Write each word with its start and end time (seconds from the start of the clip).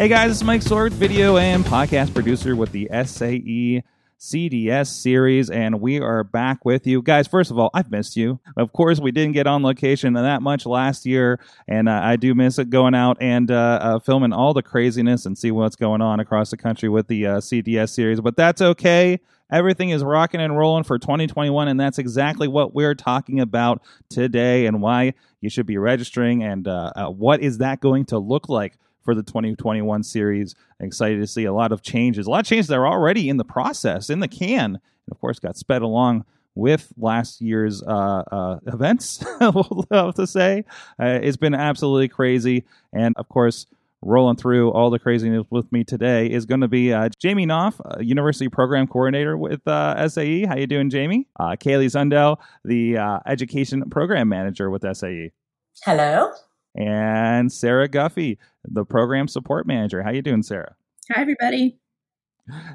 Hey 0.00 0.08
guys, 0.08 0.30
it's 0.30 0.42
Mike 0.42 0.62
Sword, 0.62 0.94
video 0.94 1.36
and 1.36 1.62
podcast 1.62 2.14
producer 2.14 2.56
with 2.56 2.72
the 2.72 2.88
SAE 2.90 3.82
CDS 4.18 4.86
series, 4.86 5.50
and 5.50 5.78
we 5.78 6.00
are 6.00 6.24
back 6.24 6.64
with 6.64 6.86
you. 6.86 7.02
Guys, 7.02 7.28
first 7.28 7.50
of 7.50 7.58
all, 7.58 7.68
I've 7.74 7.90
missed 7.90 8.16
you. 8.16 8.40
Of 8.56 8.72
course, 8.72 8.98
we 8.98 9.10
didn't 9.12 9.32
get 9.32 9.46
on 9.46 9.62
location 9.62 10.14
that 10.14 10.40
much 10.40 10.64
last 10.64 11.04
year, 11.04 11.38
and 11.68 11.86
uh, 11.86 12.00
I 12.02 12.16
do 12.16 12.34
miss 12.34 12.58
it 12.58 12.70
going 12.70 12.94
out 12.94 13.18
and 13.20 13.50
uh, 13.50 13.78
uh, 13.82 13.98
filming 13.98 14.32
all 14.32 14.54
the 14.54 14.62
craziness 14.62 15.26
and 15.26 15.36
see 15.36 15.50
what's 15.50 15.76
going 15.76 16.00
on 16.00 16.18
across 16.18 16.48
the 16.48 16.56
country 16.56 16.88
with 16.88 17.06
the 17.06 17.26
uh, 17.26 17.36
CDS 17.36 17.90
series, 17.90 18.22
but 18.22 18.36
that's 18.36 18.62
okay. 18.62 19.20
Everything 19.52 19.90
is 19.90 20.02
rocking 20.02 20.40
and 20.40 20.56
rolling 20.56 20.84
for 20.84 20.98
2021, 20.98 21.68
and 21.68 21.78
that's 21.78 21.98
exactly 21.98 22.48
what 22.48 22.72
we're 22.74 22.94
talking 22.94 23.38
about 23.38 23.82
today 24.08 24.64
and 24.64 24.80
why 24.80 25.12
you 25.42 25.50
should 25.50 25.66
be 25.66 25.76
registering 25.76 26.42
and 26.42 26.66
uh, 26.66 26.90
uh, 26.96 27.10
what 27.10 27.42
is 27.42 27.58
that 27.58 27.80
going 27.80 28.06
to 28.06 28.18
look 28.18 28.48
like 28.48 28.78
for 29.02 29.14
the 29.14 29.22
2021 29.22 30.02
series. 30.02 30.54
Excited 30.78 31.20
to 31.20 31.26
see 31.26 31.44
a 31.44 31.52
lot 31.52 31.72
of 31.72 31.82
changes, 31.82 32.26
a 32.26 32.30
lot 32.30 32.40
of 32.40 32.46
changes 32.46 32.68
that 32.68 32.78
are 32.78 32.86
already 32.86 33.28
in 33.28 33.36
the 33.36 33.44
process, 33.44 34.10
in 34.10 34.20
the 34.20 34.28
can, 34.28 34.60
and 34.74 34.80
of 35.10 35.20
course 35.20 35.38
got 35.38 35.56
sped 35.56 35.82
along 35.82 36.24
with 36.54 36.92
last 36.96 37.40
year's 37.40 37.82
uh, 37.82 38.22
uh, 38.30 38.58
events. 38.66 39.24
we'll 39.40 39.86
have 39.90 40.14
to 40.14 40.26
say 40.26 40.64
uh, 41.00 41.18
it's 41.22 41.36
been 41.36 41.54
absolutely 41.54 42.08
crazy, 42.08 42.64
and 42.92 43.14
of 43.16 43.28
course. 43.28 43.66
Rolling 44.02 44.36
through 44.36 44.72
all 44.72 44.88
the 44.88 44.98
craziness 44.98 45.44
with 45.50 45.70
me 45.72 45.84
today 45.84 46.26
is 46.26 46.46
going 46.46 46.62
to 46.62 46.68
be 46.68 46.90
uh, 46.90 47.10
Jamie 47.18 47.44
Knopf, 47.44 47.82
uh, 47.84 48.00
University 48.00 48.48
Program 48.48 48.86
Coordinator 48.86 49.36
with 49.36 49.60
uh, 49.68 50.08
SAE. 50.08 50.46
How 50.46 50.56
you 50.56 50.66
doing, 50.66 50.88
Jamie? 50.88 51.26
Kaylee 51.38 51.90
Sundell, 51.90 52.40
the 52.64 52.96
Education 53.26 53.90
Program 53.90 54.26
Manager 54.26 54.70
with 54.70 54.86
SAE. 54.96 55.32
Hello 55.84 56.32
and 56.74 57.52
Sarah 57.52 57.88
Guffey, 57.88 58.38
the 58.64 58.84
program 58.84 59.28
support 59.28 59.66
manager. 59.66 60.02
How 60.02 60.10
you 60.10 60.22
doing, 60.22 60.42
Sarah? 60.42 60.76
Hi, 61.10 61.20
everybody. 61.20 61.79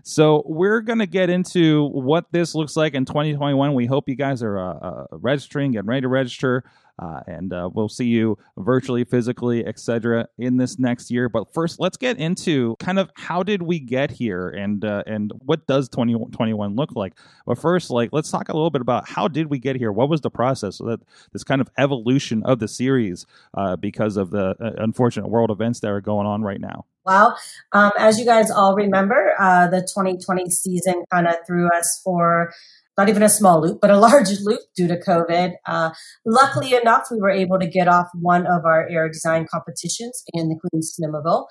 So 0.04 0.44
we're 0.46 0.82
going 0.82 1.00
to 1.00 1.08
get 1.08 1.30
into 1.30 1.88
what 1.90 2.26
this 2.32 2.56
looks 2.56 2.76
like 2.76 2.94
in 2.94 3.06
2021. 3.06 3.74
We 3.74 3.86
hope 3.86 4.10
you 4.10 4.16
guys 4.16 4.44
are 4.44 4.58
uh, 4.58 4.74
uh, 4.74 5.06
registering, 5.12 5.72
getting 5.72 5.88
ready 5.88 6.02
to 6.02 6.08
register. 6.08 6.64
Uh, 6.98 7.20
and 7.28 7.52
uh, 7.52 7.70
we'll 7.74 7.90
see 7.90 8.06
you 8.06 8.38
virtually, 8.58 9.04
physically, 9.04 9.66
etc. 9.66 10.28
in 10.38 10.58
this 10.58 10.80
next 10.80 11.12
year. 11.12 11.28
But 11.28 11.54
first, 11.54 11.80
let's 11.80 11.98
get 11.98 12.18
into 12.18 12.76
kind 12.80 13.00
of 13.00 13.10
how 13.16 13.44
did 13.44 13.62
we 13.62 13.80
get 13.80 14.12
here, 14.12 14.50
and 14.50 14.84
uh, 14.86 15.04
and 15.06 15.32
what 15.40 15.68
does 15.68 15.90
2021 15.90 16.76
look 16.76 16.96
like. 16.96 17.14
But 17.46 17.58
first, 17.58 17.90
like 17.90 18.12
let's 18.14 18.32
talk 18.32 18.48
a 18.48 18.54
little 18.54 18.70
bit 18.70 18.82
about 18.82 19.10
how 19.10 19.28
did 19.28 19.48
we 19.48 19.60
get 19.60 19.76
here? 19.76 19.92
What 19.92 20.10
was 20.10 20.22
the 20.22 20.32
process? 20.32 20.78
So 20.78 20.86
that 20.86 21.02
this 21.34 21.44
kind 21.44 21.60
of 21.60 21.70
evolution 21.78 22.44
of 22.44 22.60
the 22.60 22.68
series 22.68 23.26
uh, 23.56 23.76
because 23.76 24.16
of 24.16 24.32
the 24.32 24.56
unfortunate 24.78 25.28
world 25.28 25.52
events 25.52 25.82
that 25.82 25.92
are 25.92 26.02
going 26.02 26.28
on 26.28 26.44
right 26.44 26.62
now. 26.62 26.86
Well, 27.06 27.38
um, 27.72 27.92
as 28.00 28.20
you 28.20 28.26
guys 28.26 28.50
all 28.50 28.76
remember, 28.76 29.34
uh, 29.40 29.68
the 29.68 29.82
2020 29.82 30.50
season 30.50 31.04
kind 31.12 31.28
of 31.28 31.36
threw 31.46 31.68
us 31.68 32.02
for 32.04 32.52
not 32.98 33.10
even 33.10 33.24
a 33.24 33.30
small 33.30 33.62
loop, 33.62 33.80
but 33.82 33.90
a 33.92 33.98
large 34.00 34.30
loop 34.42 34.62
due 34.76 34.88
to 34.88 34.98
COVID. 34.98 35.54
Uh, 35.68 35.92
luckily 36.26 36.74
enough, 36.74 37.08
we 37.12 37.20
were 37.20 37.30
able 37.30 37.60
to 37.60 37.68
get 37.68 37.88
off 37.88 38.08
one 38.14 38.48
of 38.48 38.66
our 38.66 38.88
air 38.90 39.08
design 39.08 39.46
competitions 39.52 40.24
in 40.34 40.50
the 40.50 40.56
Clean 40.56 40.82
Snowmobile 40.82 41.46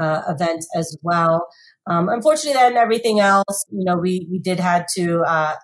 uh, 0.00 0.22
event 0.28 0.64
as 0.74 0.96
well. 1.02 1.46
Um, 1.88 2.08
unfortunately, 2.08 2.54
then 2.54 2.76
everything 2.76 3.20
else, 3.20 3.64
you 3.70 3.84
know, 3.84 3.96
we 3.96 4.26
we 4.30 4.38
did 4.38 4.58
had 4.58 4.86
to 4.96 5.22
uh, 5.22 5.54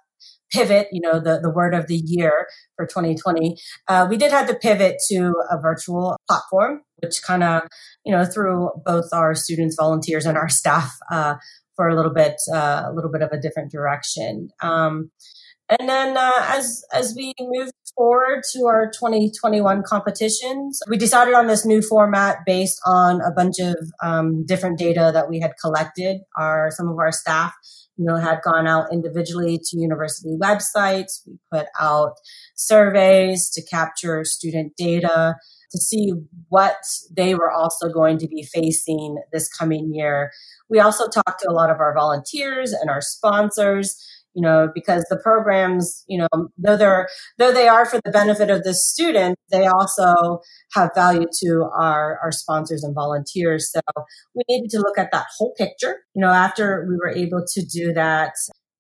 pivot. 0.53 0.89
You 0.93 1.01
know, 1.01 1.19
the 1.19 1.41
the 1.41 1.51
word 1.51 1.75
of 1.75 1.89
the 1.89 1.97
year 1.97 2.47
for 2.77 2.87
2020, 2.87 3.57
uh, 3.89 4.07
we 4.09 4.17
did 4.17 4.31
have 4.31 4.47
to 4.49 4.55
pivot 4.55 4.97
to 5.09 5.35
a 5.51 5.61
virtual 5.61 6.17
platform, 6.29 6.83
which 7.03 7.23
kind 7.23 7.43
of 7.43 7.63
you 8.05 8.13
know 8.13 8.25
through 8.25 8.71
both 8.85 9.07
our 9.13 9.35
students, 9.35 9.77
volunteers, 9.79 10.27
and 10.27 10.39
our 10.39 10.49
staff 10.49 10.97
uh, 11.11 11.35
for 11.77 11.89
a 11.89 11.97
little 11.97 12.13
bit 12.13 12.37
uh, 12.53 12.85
a 12.87 12.93
little 12.93 13.11
bit 13.11 13.23
of 13.23 13.31
a 13.33 13.41
different 13.41 13.71
direction. 13.71 14.49
Um, 14.61 15.11
and 15.69 15.89
then 15.89 16.17
uh, 16.17 16.33
as 16.49 16.85
as 16.93 17.15
we 17.17 17.33
move 17.41 17.71
forward 17.97 18.43
to 18.53 18.67
our 18.67 18.91
2021 18.91 19.83
competitions, 19.83 20.81
we 20.89 20.97
decided 20.97 21.35
on 21.35 21.47
this 21.47 21.65
new 21.65 21.83
format 21.83 22.39
based 22.47 22.81
on 22.87 23.21
a 23.21 23.31
bunch 23.31 23.59
of 23.59 23.77
um, 24.03 24.45
different 24.45 24.79
data 24.79 25.11
that 25.13 25.29
we 25.29 25.41
had 25.41 25.53
collected. 25.61 26.19
Our 26.37 26.71
some 26.71 26.89
of 26.89 26.99
our 26.99 27.13
staff, 27.13 27.55
you 27.97 28.05
know, 28.05 28.17
had 28.17 28.43
gone 28.43 28.67
out 28.67 28.93
individually 28.93 29.59
to 29.59 29.79
university 29.79 30.37
websites. 30.41 31.21
We 31.27 31.39
put 31.51 31.67
out 31.81 32.15
surveys 32.55 33.49
to 33.51 33.63
capture 33.65 34.25
student 34.25 34.77
data 34.77 35.37
to 35.73 35.79
see 35.79 36.13
what 36.49 36.77
they 37.15 37.35
were 37.35 37.51
also 37.51 37.89
going 37.89 38.19
to 38.19 38.29
be 38.29 38.43
facing 38.43 39.21
this 39.33 39.49
coming 39.49 39.93
year. 39.93 40.31
We 40.71 40.79
also 40.79 41.09
talked 41.09 41.41
to 41.41 41.51
a 41.51 41.53
lot 41.53 41.71
of 41.71 41.81
our 41.81 41.95
volunteers 41.95 42.73
and 42.73 42.89
our 42.89 43.01
sponsors, 43.01 43.97
you 44.35 44.43
know, 44.43 44.69
because 44.75 45.05
the 45.11 45.19
programs, 45.19 46.05
you 46.07 46.19
know, 46.19 46.49
though 46.57 46.77
they're 46.77 47.09
though 47.39 47.53
they 47.53 47.69
are 47.69 47.85
for 47.85 48.01
the 48.05 48.11
benefit 48.11 48.51
of 48.51 48.63
the 48.65 48.75
student, 48.75 49.39
they 49.51 49.67
also 49.67 50.41
have 50.75 50.91
value 50.95 51.27
to 51.43 51.69
our 51.79 52.19
our 52.23 52.33
sponsors 52.33 52.83
and 52.83 52.95
volunteers. 52.95 53.71
So 53.71 53.81
we 54.35 54.43
needed 54.49 54.71
to 54.71 54.79
look 54.79 54.99
at 54.99 55.11
that 55.13 55.27
whole 55.37 55.55
picture. 55.59 55.99
You 56.15 56.23
know, 56.23 56.31
after 56.31 56.87
we 56.89 56.97
were 56.97 57.11
able 57.11 57.45
to 57.47 57.65
do 57.65 57.93
that, 57.93 58.33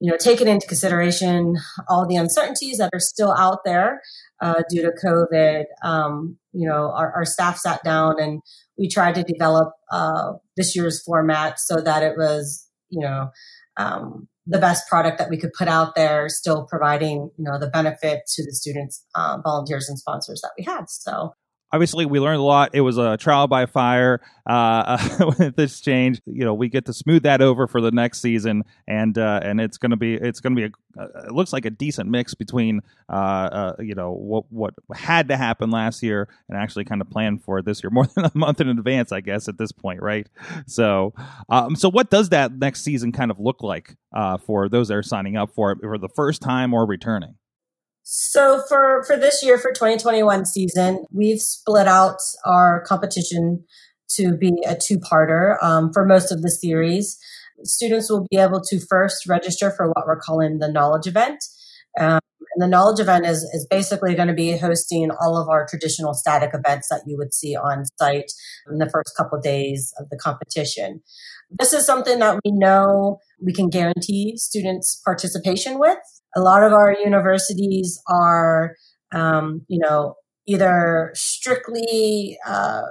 you 0.02 0.10
know, 0.10 0.16
taking 0.18 0.48
into 0.48 0.66
consideration 0.66 1.54
all 1.88 2.08
the 2.08 2.16
uncertainties 2.16 2.78
that 2.78 2.90
are 2.92 2.98
still 2.98 3.32
out 3.38 3.60
there 3.64 4.02
uh, 4.40 4.64
due 4.68 4.82
to 4.82 4.90
COVID, 5.00 5.66
um, 5.84 6.36
you 6.52 6.68
know, 6.68 6.90
our, 6.90 7.12
our, 7.12 7.24
staff 7.24 7.56
sat 7.56 7.84
down 7.84 8.20
and 8.20 8.42
we 8.76 8.88
tried 8.88 9.14
to 9.14 9.22
develop 9.22 9.72
uh, 9.92 10.32
this 10.56 10.74
year's 10.74 11.00
format 11.04 11.60
so 11.60 11.80
that 11.80 12.02
it 12.02 12.14
was, 12.16 12.68
you 12.90 13.00
know, 13.00 13.30
um, 13.76 14.26
the 14.44 14.58
best 14.58 14.88
product 14.88 15.18
that 15.18 15.30
we 15.30 15.36
could 15.36 15.52
put 15.56 15.68
out 15.68 15.94
there, 15.94 16.28
still 16.28 16.66
providing, 16.68 17.30
you 17.38 17.44
know, 17.44 17.56
the 17.60 17.70
benefit 17.70 18.22
to 18.26 18.44
the 18.44 18.52
students, 18.52 19.06
uh, 19.14 19.38
volunteers, 19.44 19.88
and 19.88 20.00
sponsors 20.00 20.40
that 20.42 20.50
we 20.58 20.64
had. 20.64 20.90
So 20.90 21.32
obviously 21.72 22.06
we 22.06 22.20
learned 22.20 22.40
a 22.40 22.42
lot. 22.42 22.70
It 22.74 22.82
was 22.82 22.98
a 22.98 23.16
trial 23.16 23.46
by 23.46 23.66
fire 23.66 24.20
uh, 24.46 24.98
with 25.38 25.56
this 25.56 25.80
change. 25.80 26.20
You 26.26 26.44
know, 26.44 26.54
we 26.54 26.68
get 26.68 26.86
to 26.86 26.92
smooth 26.92 27.22
that 27.22 27.40
over 27.40 27.66
for 27.66 27.80
the 27.80 27.90
next 27.90 28.20
season, 28.20 28.64
and 28.86 29.16
uh, 29.16 29.40
and 29.42 29.60
it's 29.60 29.78
gonna 29.78 29.96
be 29.96 30.14
it's 30.14 30.40
gonna 30.40 30.56
be 30.56 30.64
a 30.64 30.70
uh, 30.98 31.06
it 31.26 31.32
looks 31.32 31.52
like 31.52 31.64
a 31.64 31.70
decent 31.70 32.10
mix 32.10 32.34
between 32.34 32.80
uh, 33.08 33.12
uh, 33.12 33.76
you 33.78 33.94
know 33.94 34.12
what 34.12 34.44
what 34.50 34.74
had 34.94 35.28
to 35.28 35.36
happen 35.36 35.70
last 35.70 36.02
year 36.02 36.28
and 36.48 36.58
actually 36.58 36.84
kind 36.84 37.00
of 37.00 37.08
plan 37.08 37.38
for 37.38 37.62
this 37.62 37.82
year 37.82 37.90
more 37.92 38.06
than 38.06 38.24
a 38.24 38.32
month 38.34 38.60
in 38.60 38.68
advance, 38.68 39.12
I 39.12 39.20
guess 39.20 39.48
at 39.48 39.58
this 39.58 39.72
point, 39.72 40.02
right? 40.02 40.26
So, 40.66 41.14
um, 41.48 41.76
so 41.76 41.88
what 41.88 42.10
does 42.10 42.28
that 42.30 42.52
next 42.52 42.82
season 42.82 43.12
kind 43.12 43.30
of 43.30 43.38
look 43.40 43.62
like 43.62 43.96
uh, 44.14 44.38
for 44.38 44.68
those 44.68 44.88
that 44.88 44.96
are 44.96 45.02
signing 45.02 45.36
up 45.36 45.50
for 45.54 45.72
it 45.72 45.78
for 45.80 45.98
the 45.98 46.08
first 46.08 46.42
time 46.42 46.74
or 46.74 46.86
returning? 46.86 47.36
So 48.02 48.62
for 48.68 49.04
for 49.04 49.16
this 49.16 49.42
year 49.44 49.58
for 49.58 49.72
2021 49.72 50.44
season, 50.46 51.04
we've 51.12 51.40
split 51.40 51.86
out 51.86 52.18
our 52.44 52.82
competition 52.82 53.64
to 54.16 54.36
be 54.36 54.52
a 54.66 54.74
two-parter 54.76 55.62
um, 55.62 55.92
for 55.92 56.04
most 56.04 56.30
of 56.32 56.42
the 56.42 56.50
series. 56.50 57.18
Students 57.64 58.10
will 58.10 58.26
be 58.30 58.36
able 58.36 58.60
to 58.60 58.80
first 58.80 59.26
register 59.26 59.70
for 59.70 59.88
what 59.88 60.06
we're 60.06 60.20
calling 60.20 60.58
the 60.58 60.70
knowledge 60.70 61.06
event. 61.06 61.42
Um, 61.98 62.20
and 62.54 62.62
the 62.62 62.68
knowledge 62.68 63.00
event 63.00 63.24
is, 63.24 63.42
is 63.54 63.66
basically 63.70 64.14
going 64.14 64.28
to 64.28 64.34
be 64.34 64.58
hosting 64.58 65.10
all 65.10 65.38
of 65.38 65.48
our 65.48 65.66
traditional 65.66 66.12
static 66.12 66.50
events 66.52 66.88
that 66.88 67.02
you 67.06 67.16
would 67.16 67.32
see 67.32 67.56
on 67.56 67.84
site 67.98 68.30
in 68.70 68.78
the 68.78 68.90
first 68.90 69.14
couple 69.16 69.38
of 69.38 69.44
days 69.44 69.92
of 69.98 70.10
the 70.10 70.18
competition. 70.18 71.02
This 71.50 71.72
is 71.72 71.86
something 71.86 72.18
that 72.18 72.40
we 72.44 72.50
know 72.50 73.18
we 73.40 73.52
can 73.52 73.70
guarantee 73.70 74.36
students 74.36 75.00
participation 75.04 75.78
with 75.78 75.98
a 76.34 76.40
lot 76.40 76.62
of 76.62 76.72
our 76.72 76.92
universities 76.92 78.00
are, 78.08 78.74
um, 79.12 79.62
you 79.68 79.78
know, 79.78 80.14
either 80.46 81.12
strictly 81.14 82.38
uh, 82.46 82.82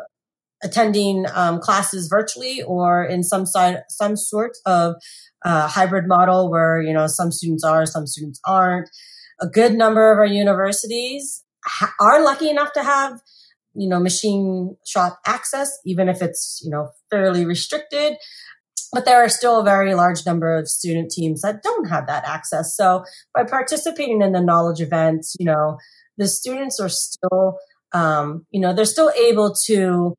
attending 0.64 1.26
um, 1.34 1.60
classes 1.60 2.08
virtually 2.08 2.62
or 2.62 3.04
in 3.04 3.24
some 3.24 3.46
side, 3.46 3.84
some 3.90 4.16
sort 4.16 4.58
of 4.66 4.96
uh, 5.44 5.68
hybrid 5.68 6.08
model 6.08 6.52
where 6.52 6.82
you 6.82 6.94
know 6.94 7.08
some 7.08 7.32
students 7.32 7.64
are, 7.64 7.86
some 7.86 8.08
students 8.08 8.40
aren't. 8.46 8.90
A 9.40 9.48
good 9.48 9.74
number 9.74 10.12
of 10.12 10.20
our 10.20 10.26
universities 10.26 11.44
ha- 11.66 11.94
are 12.00 12.24
lucky 12.24 12.50
enough 12.50 12.74
to 12.74 12.84
have 12.84 13.20
you 13.74 13.90
know 13.90 14.00
machine 14.00 14.78
shop 14.86 15.20
access, 15.26 15.78
even 15.86 16.10
if 16.10 16.22
it's 16.22 16.62
you 16.64 16.70
know 16.70 16.90
fairly 17.10 17.46
restricted 17.46 18.18
but 18.92 19.06
there 19.06 19.24
are 19.24 19.30
still 19.30 19.60
a 19.60 19.64
very 19.64 19.96
large 19.96 20.26
number 20.26 20.56
of 20.56 20.68
student 20.68 21.12
teams 21.12 21.42
that 21.42 21.64
don't 21.64 21.90
have 21.90 22.08
that 22.08 22.28
access. 22.28 22.76
So 22.76 23.06
by 23.34 23.46
participating 23.46 24.22
in 24.22 24.34
the 24.34 24.42
knowledge 24.42 24.82
events, 24.82 25.36
you 25.40 25.46
know, 25.46 25.78
the 26.18 26.28
students 26.28 26.80
are 26.80 26.90
still, 26.90 27.58
um, 27.94 28.46
you 28.52 28.60
know, 28.60 28.74
they're 28.74 28.86
still 28.86 29.12
able 29.12 29.56
to, 29.68 30.16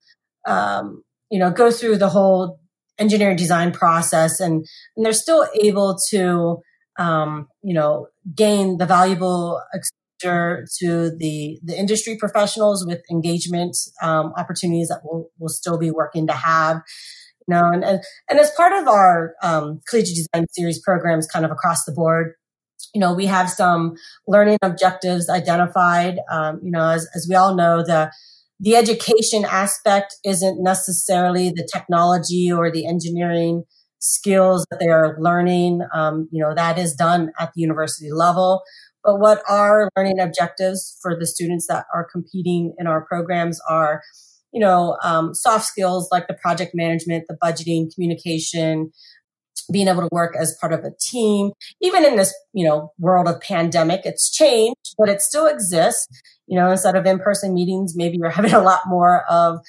um, 0.46 1.02
you 1.30 1.38
know, 1.38 1.50
go 1.50 1.70
through 1.70 1.96
the 1.98 2.08
whole 2.08 2.60
engineering 2.98 3.36
design 3.36 3.72
process 3.72 4.40
and, 4.40 4.66
and 4.96 5.04
they're 5.04 5.12
still 5.12 5.46
able 5.60 5.96
to, 6.10 6.60
um, 6.98 7.48
you 7.62 7.74
know, 7.74 8.06
gain 8.34 8.78
the 8.78 8.86
valuable 8.86 9.62
exposure 9.72 10.66
to 10.78 11.10
the, 11.16 11.58
the 11.64 11.76
industry 11.76 12.16
professionals 12.16 12.86
with 12.86 13.00
engagement 13.10 13.76
um, 14.02 14.32
opportunities 14.36 14.88
that 14.88 15.00
we'll, 15.04 15.28
we'll 15.38 15.48
still 15.48 15.78
be 15.78 15.90
working 15.90 16.26
to 16.26 16.32
have 16.32 16.82
You 17.48 17.54
know, 17.54 17.70
and, 17.72 17.84
and, 17.84 18.00
and 18.30 18.38
as 18.38 18.50
part 18.52 18.72
of 18.72 18.86
our 18.86 19.34
um, 19.42 19.80
collegiate 19.88 20.16
design 20.16 20.46
series 20.50 20.80
programs 20.80 21.26
kind 21.26 21.44
of 21.44 21.50
across 21.50 21.84
the 21.84 21.92
board, 21.92 22.34
you 22.94 23.00
know, 23.00 23.14
we 23.14 23.26
have 23.26 23.50
some 23.50 23.94
learning 24.28 24.58
objectives 24.62 25.28
identified. 25.28 26.18
Um, 26.30 26.60
you 26.62 26.70
know, 26.70 26.88
as, 26.88 27.08
as 27.14 27.26
we 27.28 27.34
all 27.34 27.54
know, 27.54 27.82
the 27.82 28.12
the 28.62 28.76
education 28.76 29.44
aspect 29.44 30.16
isn't 30.24 30.62
necessarily 30.62 31.50
the 31.50 31.68
technology 31.70 32.50
or 32.50 32.70
the 32.70 32.86
engineering 32.86 33.64
skills 33.98 34.64
that 34.70 34.78
they 34.78 34.88
are 34.88 35.16
learning. 35.18 35.80
Um, 35.92 36.28
you 36.30 36.40
know, 36.40 36.54
that 36.54 36.78
is 36.78 36.94
done 36.94 37.32
at 37.40 37.50
the 37.54 37.60
university 37.60 38.12
level. 38.12 38.62
But 39.02 39.18
what 39.18 39.42
our 39.48 39.88
learning 39.96 40.20
objectives 40.20 40.96
for 41.02 41.18
the 41.18 41.26
students 41.26 41.66
that 41.66 41.86
are 41.92 42.06
competing 42.10 42.72
in 42.78 42.86
our 42.86 43.04
programs 43.04 43.60
are, 43.68 44.00
you 44.52 44.60
know, 44.60 44.96
um, 45.02 45.34
soft 45.34 45.64
skills 45.64 46.08
like 46.12 46.28
the 46.28 46.34
project 46.34 46.70
management, 46.72 47.24
the 47.28 47.36
budgeting, 47.42 47.92
communication, 47.92 48.92
being 49.70 49.88
able 49.88 50.02
to 50.02 50.08
work 50.12 50.34
as 50.36 50.56
part 50.60 50.72
of 50.72 50.84
a 50.84 50.92
team. 51.00 51.52
Even 51.80 52.04
in 52.04 52.16
this, 52.16 52.34
you 52.52 52.66
know, 52.66 52.92
world 52.98 53.28
of 53.28 53.40
pandemic, 53.40 54.02
it's 54.04 54.30
changed, 54.30 54.94
but 54.98 55.08
it 55.08 55.20
still 55.20 55.46
exists. 55.46 56.06
You 56.46 56.58
know, 56.58 56.70
instead 56.70 56.96
of 56.96 57.06
in-person 57.06 57.54
meetings, 57.54 57.94
maybe 57.96 58.16
you're 58.18 58.30
having 58.40 58.52
a 58.52 58.62
lot 58.62 58.80
more 58.86 59.24
of 59.30 59.60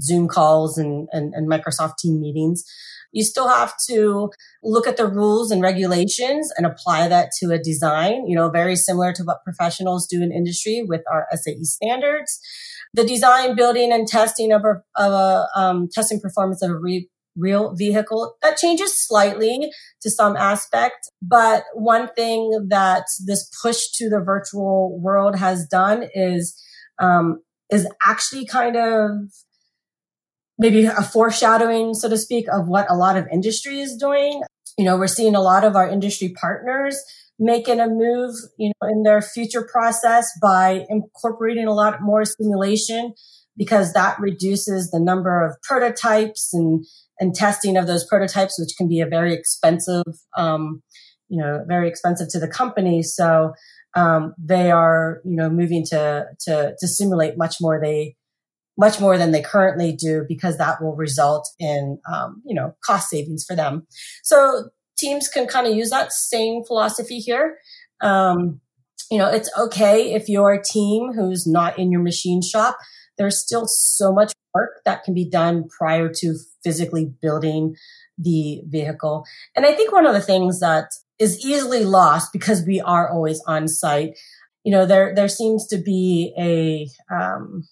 Zoom 0.00 0.28
calls 0.28 0.78
and, 0.78 1.08
and, 1.12 1.34
and 1.34 1.48
Microsoft 1.48 1.98
team 1.98 2.20
meetings. 2.20 2.64
You 3.12 3.24
still 3.24 3.48
have 3.48 3.74
to 3.88 4.30
look 4.62 4.86
at 4.86 4.96
the 4.96 5.06
rules 5.06 5.50
and 5.50 5.60
regulations 5.60 6.52
and 6.56 6.64
apply 6.64 7.08
that 7.08 7.30
to 7.40 7.50
a 7.50 7.58
design, 7.58 8.26
you 8.28 8.36
know, 8.36 8.50
very 8.50 8.76
similar 8.76 9.12
to 9.14 9.24
what 9.24 9.42
professionals 9.44 10.06
do 10.06 10.22
in 10.22 10.30
industry 10.30 10.84
with 10.86 11.02
our 11.10 11.26
SAE 11.32 11.64
standards. 11.64 12.40
The 12.94 13.04
design, 13.04 13.56
building, 13.56 13.92
and 13.92 14.06
testing 14.06 14.52
of 14.52 14.64
a, 14.64 14.82
of 14.96 15.12
a 15.12 15.46
um, 15.56 15.88
testing 15.92 16.20
performance 16.20 16.62
of 16.62 16.70
a 16.70 16.76
re- 16.76 17.08
real 17.36 17.74
vehicle 17.74 18.36
that 18.42 18.56
changes 18.56 18.98
slightly 18.98 19.70
to 20.02 20.10
some 20.10 20.36
aspect. 20.36 21.10
But 21.22 21.64
one 21.74 22.08
thing 22.14 22.66
that 22.68 23.04
this 23.26 23.50
push 23.62 23.88
to 23.94 24.08
the 24.08 24.20
virtual 24.20 24.98
world 25.00 25.36
has 25.36 25.66
done 25.66 26.08
is 26.14 26.60
um, 26.98 27.42
is 27.70 27.86
actually 28.06 28.46
kind 28.46 28.76
of 28.76 29.10
maybe 30.58 30.84
a 30.84 31.02
foreshadowing, 31.02 31.94
so 31.94 32.08
to 32.08 32.18
speak, 32.18 32.46
of 32.52 32.68
what 32.68 32.90
a 32.90 32.94
lot 32.94 33.16
of 33.16 33.26
industry 33.32 33.80
is 33.80 33.96
doing. 33.96 34.42
You 34.76 34.84
know, 34.84 34.96
we're 34.96 35.08
seeing 35.08 35.34
a 35.34 35.40
lot 35.40 35.64
of 35.64 35.74
our 35.74 35.88
industry 35.88 36.34
partners 36.38 37.02
making 37.38 37.80
a 37.80 37.88
move, 37.88 38.34
you 38.58 38.68
know, 38.68 38.88
in 38.88 39.02
their 39.02 39.22
future 39.22 39.62
process 39.62 40.28
by 40.42 40.84
incorporating 40.90 41.66
a 41.66 41.72
lot 41.72 42.02
more 42.02 42.24
simulation 42.24 43.14
because 43.56 43.92
that 43.92 44.18
reduces 44.18 44.90
the 44.90 45.00
number 45.00 45.44
of 45.44 45.60
prototypes 45.62 46.50
and, 46.52 46.84
and 47.18 47.34
testing 47.34 47.76
of 47.76 47.86
those 47.86 48.06
prototypes, 48.06 48.58
which 48.58 48.76
can 48.76 48.88
be 48.88 49.00
a 49.00 49.06
very 49.06 49.34
expensive, 49.34 50.04
um, 50.36 50.82
you 51.28 51.40
know, 51.40 51.64
very 51.66 51.88
expensive 51.88 52.28
to 52.28 52.40
the 52.40 52.48
company. 52.48 53.02
So, 53.02 53.52
um, 53.94 54.34
they 54.38 54.70
are, 54.70 55.20
you 55.24 55.34
know, 55.34 55.50
moving 55.50 55.84
to, 55.86 56.26
to, 56.46 56.74
to 56.78 56.88
simulate 56.88 57.36
much 57.36 57.56
more. 57.60 57.80
They, 57.80 58.16
much 58.80 58.98
more 58.98 59.18
than 59.18 59.30
they 59.30 59.42
currently 59.42 59.92
do 59.92 60.24
because 60.26 60.56
that 60.56 60.82
will 60.82 60.96
result 60.96 61.46
in 61.58 61.98
um, 62.10 62.42
you 62.46 62.54
know 62.54 62.74
cost 62.82 63.10
savings 63.10 63.44
for 63.44 63.54
them 63.54 63.86
so 64.22 64.70
teams 64.98 65.28
can 65.28 65.46
kind 65.46 65.66
of 65.66 65.74
use 65.74 65.90
that 65.90 66.12
same 66.12 66.64
philosophy 66.64 67.18
here 67.18 67.58
um, 68.00 68.58
you 69.10 69.18
know 69.18 69.28
it's 69.28 69.50
okay 69.58 70.14
if 70.14 70.28
you're 70.28 70.58
team 70.58 71.12
who's 71.12 71.46
not 71.46 71.78
in 71.78 71.92
your 71.92 72.00
machine 72.00 72.40
shop 72.40 72.78
there's 73.20 73.40
still 73.40 73.66
so 73.66 74.12
much 74.12 74.32
work 74.54 74.80
that 74.84 75.04
can 75.04 75.14
be 75.14 75.28
done 75.28 75.68
prior 75.68 76.10
to 76.12 76.34
physically 76.64 77.12
building 77.22 77.76
the 78.18 78.62
vehicle 78.66 79.24
and 79.54 79.64
i 79.64 79.72
think 79.72 79.92
one 79.92 80.06
of 80.06 80.14
the 80.14 80.20
things 80.20 80.58
that 80.58 80.86
is 81.20 81.44
easily 81.46 81.84
lost 81.84 82.32
because 82.32 82.64
we 82.66 82.80
are 82.80 83.08
always 83.08 83.40
on 83.46 83.68
site 83.68 84.18
you 84.64 84.72
know 84.72 84.84
there 84.84 85.14
there 85.14 85.28
seems 85.28 85.68
to 85.68 85.78
be 85.78 86.34
a 86.36 86.88
um, 87.14 87.62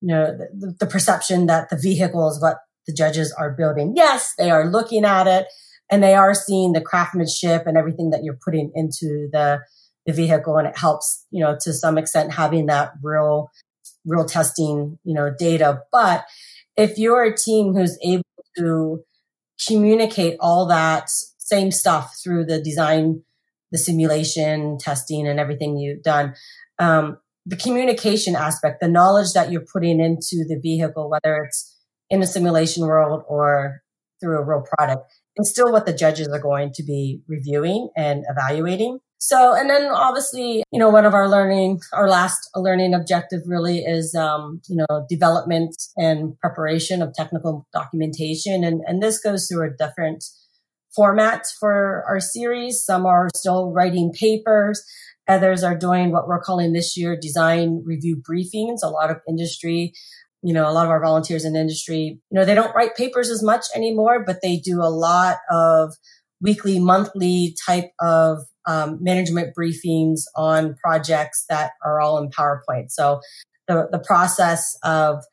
you 0.00 0.08
know, 0.08 0.36
the, 0.36 0.74
the 0.80 0.86
perception 0.86 1.46
that 1.46 1.68
the 1.68 1.76
vehicle 1.76 2.28
is 2.30 2.40
what 2.40 2.58
the 2.86 2.92
judges 2.92 3.32
are 3.38 3.52
building. 3.52 3.92
Yes, 3.96 4.34
they 4.38 4.50
are 4.50 4.70
looking 4.70 5.04
at 5.04 5.26
it 5.26 5.46
and 5.90 6.02
they 6.02 6.14
are 6.14 6.34
seeing 6.34 6.72
the 6.72 6.80
craftsmanship 6.80 7.66
and 7.66 7.76
everything 7.76 8.10
that 8.10 8.24
you're 8.24 8.38
putting 8.42 8.72
into 8.74 9.28
the, 9.32 9.60
the 10.06 10.12
vehicle. 10.12 10.56
And 10.56 10.66
it 10.66 10.78
helps, 10.78 11.26
you 11.30 11.44
know, 11.44 11.56
to 11.60 11.72
some 11.72 11.98
extent 11.98 12.32
having 12.32 12.66
that 12.66 12.92
real, 13.02 13.50
real 14.04 14.24
testing, 14.24 14.98
you 15.04 15.14
know, 15.14 15.32
data. 15.36 15.82
But 15.92 16.24
if 16.76 16.98
you're 16.98 17.24
a 17.24 17.36
team 17.36 17.74
who's 17.74 17.98
able 18.02 18.24
to 18.56 19.04
communicate 19.66 20.36
all 20.40 20.66
that 20.66 21.10
same 21.38 21.70
stuff 21.70 22.16
through 22.22 22.46
the 22.46 22.60
design, 22.60 23.22
the 23.70 23.78
simulation, 23.78 24.78
testing, 24.78 25.26
and 25.26 25.38
everything 25.38 25.76
you've 25.76 26.02
done, 26.02 26.34
um, 26.78 27.18
the 27.46 27.56
communication 27.56 28.36
aspect, 28.36 28.80
the 28.80 28.88
knowledge 28.88 29.32
that 29.32 29.50
you're 29.50 29.64
putting 29.72 30.00
into 30.00 30.44
the 30.48 30.58
vehicle, 30.62 31.10
whether 31.10 31.44
it's 31.44 31.76
in 32.08 32.22
a 32.22 32.26
simulation 32.26 32.86
world 32.86 33.22
or 33.28 33.82
through 34.20 34.38
a 34.38 34.44
real 34.44 34.64
product, 34.76 35.10
is 35.36 35.50
still 35.50 35.72
what 35.72 35.86
the 35.86 35.92
judges 35.92 36.28
are 36.28 36.38
going 36.38 36.72
to 36.74 36.82
be 36.82 37.22
reviewing 37.28 37.88
and 37.96 38.24
evaluating. 38.28 39.00
So, 39.22 39.54
and 39.54 39.68
then 39.68 39.90
obviously, 39.92 40.64
you 40.72 40.78
know, 40.78 40.88
one 40.88 41.04
of 41.04 41.12
our 41.12 41.28
learning, 41.28 41.80
our 41.92 42.08
last 42.08 42.48
learning 42.56 42.94
objective 42.94 43.42
really 43.44 43.80
is, 43.80 44.14
um, 44.14 44.62
you 44.66 44.76
know, 44.76 45.06
development 45.10 45.76
and 45.98 46.38
preparation 46.38 47.02
of 47.02 47.12
technical 47.12 47.66
documentation. 47.70 48.64
And, 48.64 48.80
and 48.86 49.02
this 49.02 49.20
goes 49.20 49.46
through 49.46 49.68
a 49.68 49.76
different 49.76 50.24
format 50.96 51.44
for 51.60 52.02
our 52.08 52.18
series. 52.18 52.82
Some 52.82 53.04
are 53.04 53.28
still 53.36 53.72
writing 53.72 54.10
papers. 54.10 54.82
Others 55.28 55.62
are 55.64 55.76
doing 55.76 56.12
what 56.12 56.26
we're 56.26 56.40
calling 56.40 56.72
this 56.72 56.96
year 56.96 57.14
design 57.14 57.82
review 57.84 58.16
briefings. 58.16 58.78
A 58.82 58.88
lot 58.88 59.10
of 59.10 59.18
industry, 59.28 59.92
you 60.42 60.54
know, 60.54 60.66
a 60.66 60.72
lot 60.72 60.86
of 60.86 60.90
our 60.90 61.02
volunteers 61.02 61.44
in 61.44 61.56
industry, 61.56 62.18
you 62.30 62.38
know, 62.38 62.46
they 62.46 62.54
don't 62.54 62.74
write 62.74 62.96
papers 62.96 63.28
as 63.28 63.42
much 63.42 63.66
anymore, 63.76 64.24
but 64.24 64.38
they 64.42 64.56
do 64.56 64.80
a 64.80 64.88
lot 64.88 65.36
of 65.50 65.92
weekly, 66.40 66.78
monthly 66.78 67.54
type 67.66 67.90
of 68.00 68.38
um, 68.66 68.98
management 69.00 69.54
briefings 69.56 70.22
on 70.36 70.74
projects 70.74 71.44
that 71.48 71.72
are 71.84 72.00
all 72.00 72.18
in 72.18 72.30
PowerPoint. 72.30 72.90
So 72.90 73.20
the, 73.68 73.88
the 73.90 73.98
process 73.98 74.76
of 74.82 75.24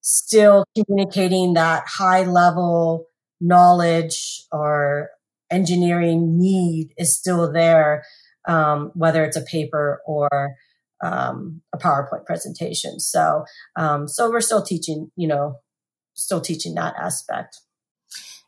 still 0.00 0.64
communicating 0.76 1.54
that 1.54 1.84
high 1.86 2.24
level 2.24 3.06
knowledge 3.40 4.42
or 4.52 5.10
engineering 5.50 6.38
need 6.38 6.92
is 6.96 7.16
still 7.16 7.52
there 7.52 8.04
um, 8.48 8.90
whether 8.94 9.24
it's 9.24 9.36
a 9.36 9.42
paper 9.42 10.00
or 10.06 10.56
um, 11.02 11.62
a 11.72 11.78
PowerPoint 11.78 12.26
presentation. 12.26 13.00
So, 13.00 13.44
um, 13.76 14.08
so 14.08 14.30
we're 14.30 14.40
still 14.40 14.62
teaching, 14.62 15.10
you 15.16 15.28
know, 15.28 15.56
still 16.14 16.40
teaching 16.40 16.74
that 16.74 16.94
aspect. 16.98 17.60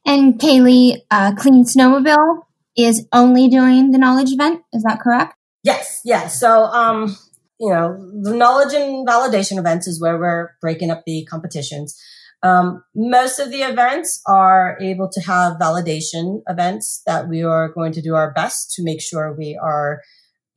And 0.04 0.38
Kaylee, 0.38 0.98
uh, 1.10 1.34
Clean 1.36 1.64
Snowmobile 1.64 2.42
is 2.76 3.06
only 3.12 3.48
doing 3.48 3.90
the 3.90 3.98
knowledge 3.98 4.32
event. 4.32 4.62
Is 4.72 4.82
that 4.82 5.00
correct? 5.00 5.34
Yes, 5.62 6.00
yes. 6.04 6.38
So, 6.40 6.64
um, 6.64 7.16
you 7.60 7.70
know, 7.70 7.96
the 8.22 8.34
knowledge 8.34 8.74
and 8.74 9.06
validation 9.06 9.58
events 9.58 9.86
is 9.86 10.00
where 10.00 10.18
we're 10.18 10.50
breaking 10.60 10.90
up 10.90 11.02
the 11.06 11.24
competitions. 11.30 11.96
Um, 12.42 12.82
most 12.94 13.38
of 13.38 13.52
the 13.52 13.62
events 13.62 14.20
are 14.26 14.76
able 14.80 15.08
to 15.12 15.20
have 15.20 15.58
validation 15.58 16.40
events 16.48 17.02
that 17.06 17.28
we 17.28 17.44
are 17.44 17.68
going 17.68 17.92
to 17.92 18.02
do 18.02 18.16
our 18.16 18.32
best 18.32 18.72
to 18.74 18.82
make 18.82 19.00
sure 19.00 19.36
we 19.38 19.56
are 19.62 20.00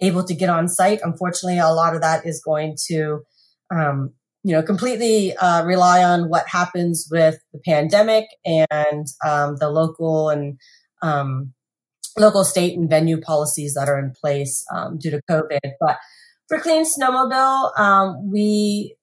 able 0.02 0.24
to 0.24 0.34
get 0.34 0.50
on 0.50 0.68
site. 0.68 1.00
Unfortunately, 1.04 1.60
a 1.60 1.68
lot 1.68 1.96
of 1.96 2.02
that 2.02 2.26
is 2.26 2.42
going 2.44 2.76
to, 2.88 3.22
um, 3.72 4.14
you 4.44 4.54
know, 4.56 4.64
completely 4.64 5.36
uh, 5.38 5.64
rely 5.64 6.04
on 6.04 6.28
what 6.28 6.48
happens 6.48 7.08
with 7.12 7.38
the 7.54 7.60
pandemic 7.64 8.26
and 8.44 9.06
um, 9.24 9.58
the 9.60 9.70
local 9.70 10.30
and 10.30 10.58
um, 11.04 11.54
local 12.18 12.44
state 12.44 12.78
and 12.78 12.90
venue 12.90 13.20
policies 13.20 13.74
that 13.74 13.90
are 13.90 14.00
in 14.00 14.12
place 14.12 14.66
um, 14.74 14.98
due 14.98 15.12
to 15.12 15.22
COVID. 15.30 15.72
But 15.80 15.98
for 16.48 16.60
Clean 16.60 16.86
Snowmobile, 16.86 17.80
um, 17.80 18.32
we 18.32 18.96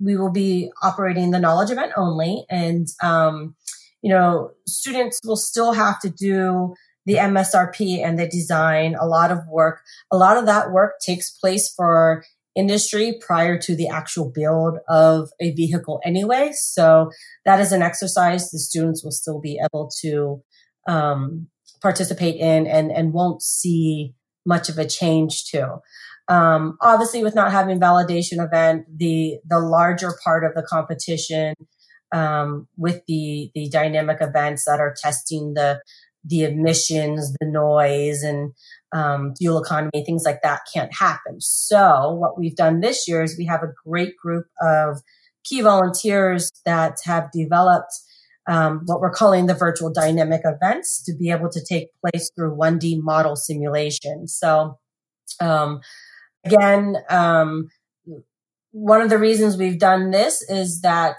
we 0.00 0.16
will 0.16 0.30
be 0.30 0.70
operating 0.82 1.30
the 1.30 1.40
knowledge 1.40 1.70
event 1.70 1.92
only. 1.96 2.44
And, 2.48 2.86
um, 3.02 3.56
you 4.02 4.10
know, 4.10 4.52
students 4.66 5.18
will 5.24 5.36
still 5.36 5.72
have 5.72 6.00
to 6.00 6.10
do 6.10 6.74
the 7.04 7.14
MSRP 7.14 8.04
and 8.04 8.18
the 8.18 8.28
design, 8.28 8.94
a 8.94 9.06
lot 9.06 9.32
of 9.32 9.38
work. 9.48 9.80
A 10.12 10.16
lot 10.16 10.36
of 10.36 10.46
that 10.46 10.70
work 10.70 11.00
takes 11.00 11.30
place 11.30 11.72
for 11.74 12.24
industry 12.54 13.18
prior 13.20 13.58
to 13.58 13.74
the 13.74 13.88
actual 13.88 14.30
build 14.30 14.78
of 14.88 15.30
a 15.40 15.52
vehicle 15.52 16.00
anyway. 16.04 16.50
So 16.52 17.10
that 17.44 17.60
is 17.60 17.72
an 17.72 17.82
exercise 17.82 18.50
the 18.50 18.58
students 18.58 19.02
will 19.02 19.12
still 19.12 19.40
be 19.40 19.60
able 19.64 19.90
to 20.00 20.42
um, 20.86 21.48
participate 21.80 22.36
in 22.36 22.66
and, 22.66 22.90
and 22.90 23.12
won't 23.12 23.42
see 23.42 24.14
much 24.46 24.68
of 24.68 24.78
a 24.78 24.86
change 24.86 25.44
to. 25.50 25.78
Um, 26.28 26.76
obviously, 26.80 27.22
with 27.22 27.34
not 27.34 27.52
having 27.52 27.80
validation 27.80 28.44
event, 28.44 28.84
the 28.94 29.38
the 29.48 29.58
larger 29.58 30.12
part 30.22 30.44
of 30.44 30.54
the 30.54 30.62
competition 30.62 31.54
um, 32.12 32.68
with 32.76 33.00
the 33.06 33.50
the 33.54 33.68
dynamic 33.70 34.18
events 34.20 34.64
that 34.66 34.80
are 34.80 34.94
testing 35.00 35.54
the 35.54 35.80
the 36.24 36.44
emissions, 36.44 37.32
the 37.40 37.46
noise, 37.46 38.22
and 38.22 38.52
um, 38.92 39.34
fuel 39.38 39.62
economy, 39.62 40.04
things 40.04 40.24
like 40.24 40.42
that 40.42 40.60
can't 40.72 40.92
happen. 40.92 41.40
So 41.40 42.12
what 42.12 42.38
we've 42.38 42.56
done 42.56 42.80
this 42.80 43.08
year 43.08 43.22
is 43.22 43.38
we 43.38 43.46
have 43.46 43.62
a 43.62 43.72
great 43.86 44.16
group 44.16 44.46
of 44.60 45.00
key 45.44 45.60
volunteers 45.60 46.50
that 46.66 46.98
have 47.04 47.30
developed 47.32 47.92
um, 48.48 48.80
what 48.86 49.00
we're 49.00 49.12
calling 49.12 49.46
the 49.46 49.54
virtual 49.54 49.92
dynamic 49.92 50.40
events 50.44 51.02
to 51.04 51.14
be 51.14 51.30
able 51.30 51.50
to 51.50 51.64
take 51.64 51.88
place 52.00 52.30
through 52.34 52.56
1D 52.56 53.00
model 53.02 53.36
simulation. 53.36 54.26
So 54.26 54.78
um, 55.40 55.80
again, 56.44 56.96
um, 57.10 57.68
one 58.70 59.02
of 59.02 59.10
the 59.10 59.18
reasons 59.18 59.56
we've 59.56 59.78
done 59.78 60.10
this 60.10 60.42
is 60.48 60.80
that 60.80 61.16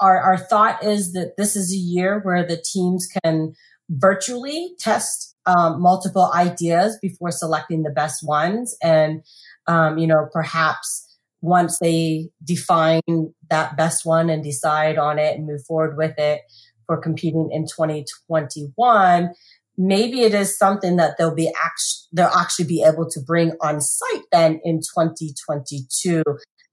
our, 0.00 0.18
our 0.18 0.38
thought 0.38 0.82
is 0.82 1.12
that 1.12 1.34
this 1.36 1.56
is 1.56 1.72
a 1.72 1.76
year 1.76 2.20
where 2.20 2.46
the 2.46 2.56
teams 2.56 3.06
can 3.22 3.54
virtually 3.90 4.74
test 4.78 5.34
um, 5.46 5.80
multiple 5.80 6.30
ideas 6.34 6.98
before 7.00 7.30
selecting 7.30 7.82
the 7.82 7.90
best 7.90 8.26
ones. 8.26 8.76
And, 8.82 9.22
um, 9.66 9.98
you 9.98 10.06
know, 10.06 10.28
perhaps 10.32 11.05
once 11.40 11.78
they 11.78 12.28
define 12.44 13.02
that 13.50 13.76
best 13.76 14.04
one 14.04 14.30
and 14.30 14.42
decide 14.42 14.98
on 14.98 15.18
it 15.18 15.36
and 15.36 15.46
move 15.46 15.64
forward 15.66 15.96
with 15.96 16.18
it 16.18 16.40
for 16.86 16.96
competing 16.96 17.48
in 17.52 17.64
2021, 17.64 19.32
maybe 19.76 20.22
it 20.22 20.34
is 20.34 20.56
something 20.56 20.96
that 20.96 21.16
they'll 21.18 21.34
be 21.34 21.52
they'll 22.12 22.26
actually 22.26 22.64
be 22.64 22.82
able 22.82 23.08
to 23.10 23.20
bring 23.20 23.52
on 23.60 23.80
site 23.80 24.22
then 24.32 24.60
in 24.64 24.78
2022 24.78 26.22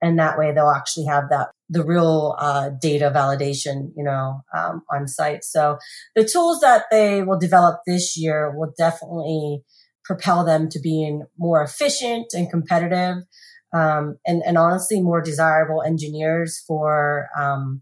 and 0.01 0.19
that 0.19 0.37
way 0.37 0.53
they'll 0.53 0.69
actually 0.69 1.05
have 1.05 1.29
that 1.29 1.49
the 1.69 1.83
real 1.83 2.35
uh, 2.37 2.69
data 2.81 3.11
validation 3.13 3.91
you 3.95 4.03
know 4.03 4.41
um, 4.55 4.83
on 4.91 5.07
site. 5.07 5.43
So 5.43 5.77
the 6.15 6.25
tools 6.25 6.59
that 6.59 6.83
they 6.91 7.23
will 7.23 7.39
develop 7.39 7.79
this 7.87 8.17
year 8.17 8.53
will 8.55 8.73
definitely 8.77 9.63
propel 10.03 10.43
them 10.43 10.69
to 10.69 10.79
being 10.79 11.23
more 11.37 11.63
efficient 11.63 12.27
and 12.33 12.49
competitive 12.49 13.23
um, 13.73 14.17
and, 14.25 14.43
and 14.45 14.57
honestly 14.57 15.01
more 15.01 15.21
desirable 15.21 15.81
engineers 15.81 16.63
for 16.67 17.29
um, 17.37 17.81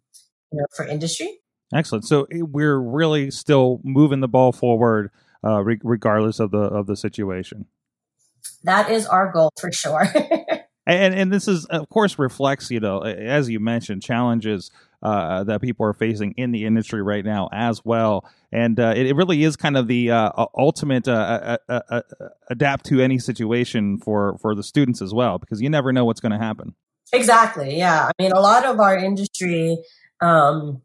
you 0.51 0.59
know 0.59 0.65
for 0.75 0.85
industry. 0.85 1.39
Excellent. 1.73 2.05
So 2.05 2.23
eh, 2.31 2.41
we're 2.41 2.79
really 2.79 3.31
still 3.31 3.79
moving 3.83 4.19
the 4.19 4.27
ball 4.27 4.51
forward 4.51 5.11
uh, 5.43 5.61
re- 5.61 5.79
regardless 5.83 6.39
of 6.39 6.51
the 6.51 6.59
of 6.59 6.87
the 6.87 6.95
situation. 6.95 7.65
That 8.63 8.91
is 8.91 9.05
our 9.05 9.31
goal 9.31 9.51
for 9.59 9.71
sure. 9.71 10.07
And 10.87 11.13
and 11.13 11.31
this 11.31 11.47
is 11.47 11.65
of 11.65 11.87
course 11.89 12.17
reflects 12.17 12.71
you 12.71 12.79
know 12.79 13.01
as 13.01 13.49
you 13.49 13.59
mentioned 13.59 14.01
challenges 14.01 14.71
uh, 15.01 15.43
that 15.43 15.61
people 15.61 15.85
are 15.85 15.93
facing 15.93 16.33
in 16.37 16.51
the 16.51 16.65
industry 16.65 17.01
right 17.01 17.25
now 17.25 17.49
as 17.51 17.83
well 17.83 18.25
and 18.51 18.79
uh, 18.79 18.93
it, 18.95 19.07
it, 19.07 19.15
really 19.15 19.43
is 19.43 19.55
kind 19.55 19.77
of 19.77 19.87
the 19.87 20.11
uh, 20.11 20.31
ultimate 20.57 21.07
uh, 21.07 21.57
uh, 21.69 21.81
uh, 21.89 22.01
adapt 22.49 22.85
to 22.85 23.01
any 23.01 23.19
situation 23.19 23.97
for 23.97 24.37
for 24.39 24.55
the 24.55 24.63
students 24.63 25.01
as 25.01 25.13
well 25.13 25.37
because 25.37 25.61
you 25.61 25.69
never 25.69 25.91
know 25.91 26.05
what's 26.05 26.19
going 26.19 26.31
to 26.31 26.37
happen 26.37 26.75
exactly 27.13 27.77
yeah 27.77 28.07
i 28.07 28.21
mean 28.21 28.31
a 28.31 28.39
lot 28.39 28.65
of 28.65 28.79
our 28.79 28.97
industry 28.97 29.77
um, 30.21 30.81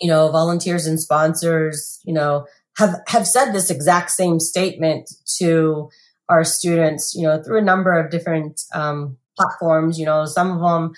you 0.00 0.08
know 0.08 0.30
volunteers 0.30 0.86
and 0.86 1.00
sponsors 1.00 2.00
you 2.04 2.12
know 2.12 2.46
have 2.78 3.00
have 3.06 3.26
said 3.26 3.52
this 3.52 3.70
exact 3.70 4.10
same 4.10 4.40
statement 4.40 5.10
to 5.38 5.88
our 6.28 6.44
students 6.44 7.14
you 7.14 7.22
know 7.22 7.42
through 7.42 7.58
a 7.58 7.62
number 7.62 7.92
of 7.92 8.10
different 8.10 8.62
um, 8.74 9.16
platforms. 9.36 9.98
You 9.98 10.06
know, 10.06 10.24
some 10.26 10.52
of 10.52 10.60
them 10.60 10.92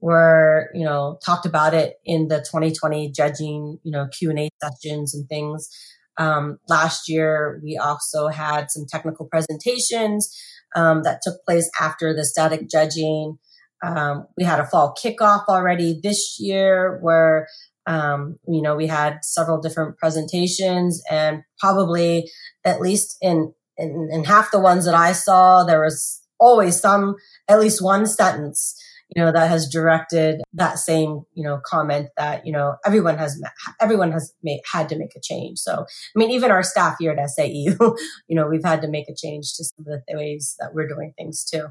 were, 0.00 0.70
you 0.74 0.84
know, 0.84 1.18
talked 1.24 1.46
about 1.46 1.74
it 1.74 1.96
in 2.04 2.28
the 2.28 2.38
2020 2.38 3.10
judging, 3.12 3.78
you 3.82 3.92
know, 3.92 4.08
Q 4.08 4.30
and 4.30 4.38
A 4.38 4.48
sessions 4.62 5.14
and 5.14 5.28
things. 5.28 5.68
Um, 6.16 6.58
last 6.68 7.08
year, 7.08 7.60
we 7.62 7.78
also 7.78 8.28
had 8.28 8.70
some 8.70 8.84
technical 8.88 9.26
presentations 9.26 10.34
um, 10.76 11.02
that 11.02 11.20
took 11.22 11.44
place 11.44 11.70
after 11.80 12.14
the 12.14 12.24
static 12.24 12.68
judging. 12.68 13.38
Um, 13.82 14.26
we 14.36 14.44
had 14.44 14.60
a 14.60 14.66
fall 14.66 14.94
kickoff 15.02 15.44
already 15.48 15.98
this 16.02 16.36
year 16.38 16.98
where, 17.00 17.48
um, 17.86 18.38
you 18.46 18.60
know, 18.60 18.76
we 18.76 18.86
had 18.86 19.18
several 19.22 19.60
different 19.60 19.96
presentations 19.96 21.02
and 21.10 21.42
probably 21.58 22.30
at 22.64 22.80
least 22.80 23.16
in, 23.22 23.54
in, 23.78 24.10
in 24.12 24.24
half 24.24 24.50
the 24.50 24.60
ones 24.60 24.84
that 24.84 24.94
I 24.94 25.12
saw, 25.12 25.64
there 25.64 25.82
was 25.82 26.20
always 26.38 26.78
some, 26.78 27.16
at 27.48 27.60
least 27.60 27.82
one 27.82 28.06
sentence, 28.06 28.74
you 29.14 29.22
know, 29.22 29.32
that 29.32 29.48
has 29.48 29.68
directed 29.68 30.40
that 30.52 30.78
same, 30.78 31.22
you 31.34 31.42
know, 31.42 31.60
comment 31.64 32.08
that, 32.16 32.46
you 32.46 32.52
know, 32.52 32.76
everyone 32.84 33.18
has, 33.18 33.40
everyone 33.80 34.12
has 34.12 34.32
made, 34.42 34.60
had 34.72 34.88
to 34.88 34.96
make 34.96 35.14
a 35.16 35.20
change. 35.20 35.58
So, 35.58 35.84
I 35.84 36.18
mean, 36.18 36.30
even 36.30 36.50
our 36.50 36.62
staff 36.62 36.96
here 36.98 37.12
at 37.12 37.30
SAE, 37.30 37.76
you 37.80 38.36
know, 38.36 38.46
we've 38.46 38.64
had 38.64 38.82
to 38.82 38.88
make 38.88 39.08
a 39.08 39.14
change 39.14 39.54
to 39.54 39.64
some 39.64 39.86
of 39.86 40.00
the 40.06 40.16
ways 40.16 40.56
that 40.60 40.74
we're 40.74 40.88
doing 40.88 41.12
things 41.16 41.44
too. 41.44 41.68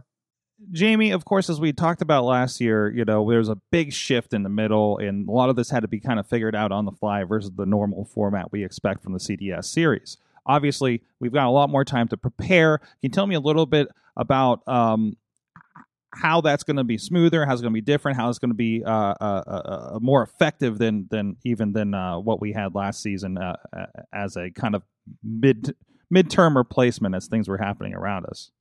Jamie, 0.72 1.12
of 1.12 1.24
course, 1.24 1.50
as 1.50 1.60
we 1.60 1.72
talked 1.72 2.02
about 2.02 2.26
last 2.26 2.60
year, 2.60 2.92
you 2.92 3.06
know, 3.06 3.30
there's 3.30 3.48
a 3.48 3.56
big 3.72 3.94
shift 3.94 4.34
in 4.34 4.44
the 4.44 4.50
middle, 4.50 4.98
and 4.98 5.28
a 5.28 5.32
lot 5.32 5.50
of 5.50 5.56
this 5.56 5.70
had 5.70 5.82
to 5.82 5.88
be 5.88 6.02
kind 6.02 6.20
of 6.20 6.28
figured 6.28 6.56
out 6.56 6.72
on 6.72 6.84
the 6.84 6.92
fly 6.92 7.24
versus 7.24 7.52
the 7.56 7.66
normal 7.66 8.04
format 8.04 8.52
we 8.52 8.66
expect 8.66 9.02
from 9.02 9.14
the 9.14 9.20
CDS 9.20 9.66
series. 9.66 10.18
Obviously, 10.46 11.02
we've 11.20 11.32
got 11.32 11.46
a 11.46 11.50
lot 11.52 11.70
more 11.70 11.86
time 11.86 12.08
to 12.10 12.18
prepare. 12.18 12.80
Can 12.80 12.88
you 13.04 13.10
tell 13.10 13.26
me 13.26 13.36
a 13.36 13.40
little 13.40 13.66
bit 13.66 13.88
about 14.18 14.68
um, 14.68 15.16
how 16.14 16.42
that's 16.42 16.64
going 16.64 16.78
to 16.78 16.84
be 16.84 16.98
smoother, 16.98 17.46
how 17.46 17.54
it's 17.54 17.62
going 17.62 17.74
to 17.74 17.78
be 17.78 17.82
different, 17.82 18.18
how 18.18 18.30
it's 18.30 18.40
going 18.40 18.52
to 18.52 18.56
be 18.56 18.84
uh, 18.84 18.90
uh, 18.92 19.14
uh, 19.22 19.50
uh, 19.50 20.00
more 20.02 20.24
effective 20.24 20.78
than 20.78 21.08
than 21.12 21.38
even 21.46 21.74
than 21.74 21.94
uh, 21.94 22.20
what 22.20 22.42
we 22.42 22.52
had 22.52 22.76
last 22.76 23.02
season 23.02 23.38
uh, 23.38 23.56
as 24.14 24.36
a 24.36 24.50
kind 24.52 24.76
of 24.76 24.84
mid 25.24 25.76
midterm 26.14 26.56
replacement 26.56 27.16
as 27.16 27.28
things 27.28 27.48
were 27.48 27.58
happening 27.58 27.94
around 27.94 28.26
us. 28.26 28.52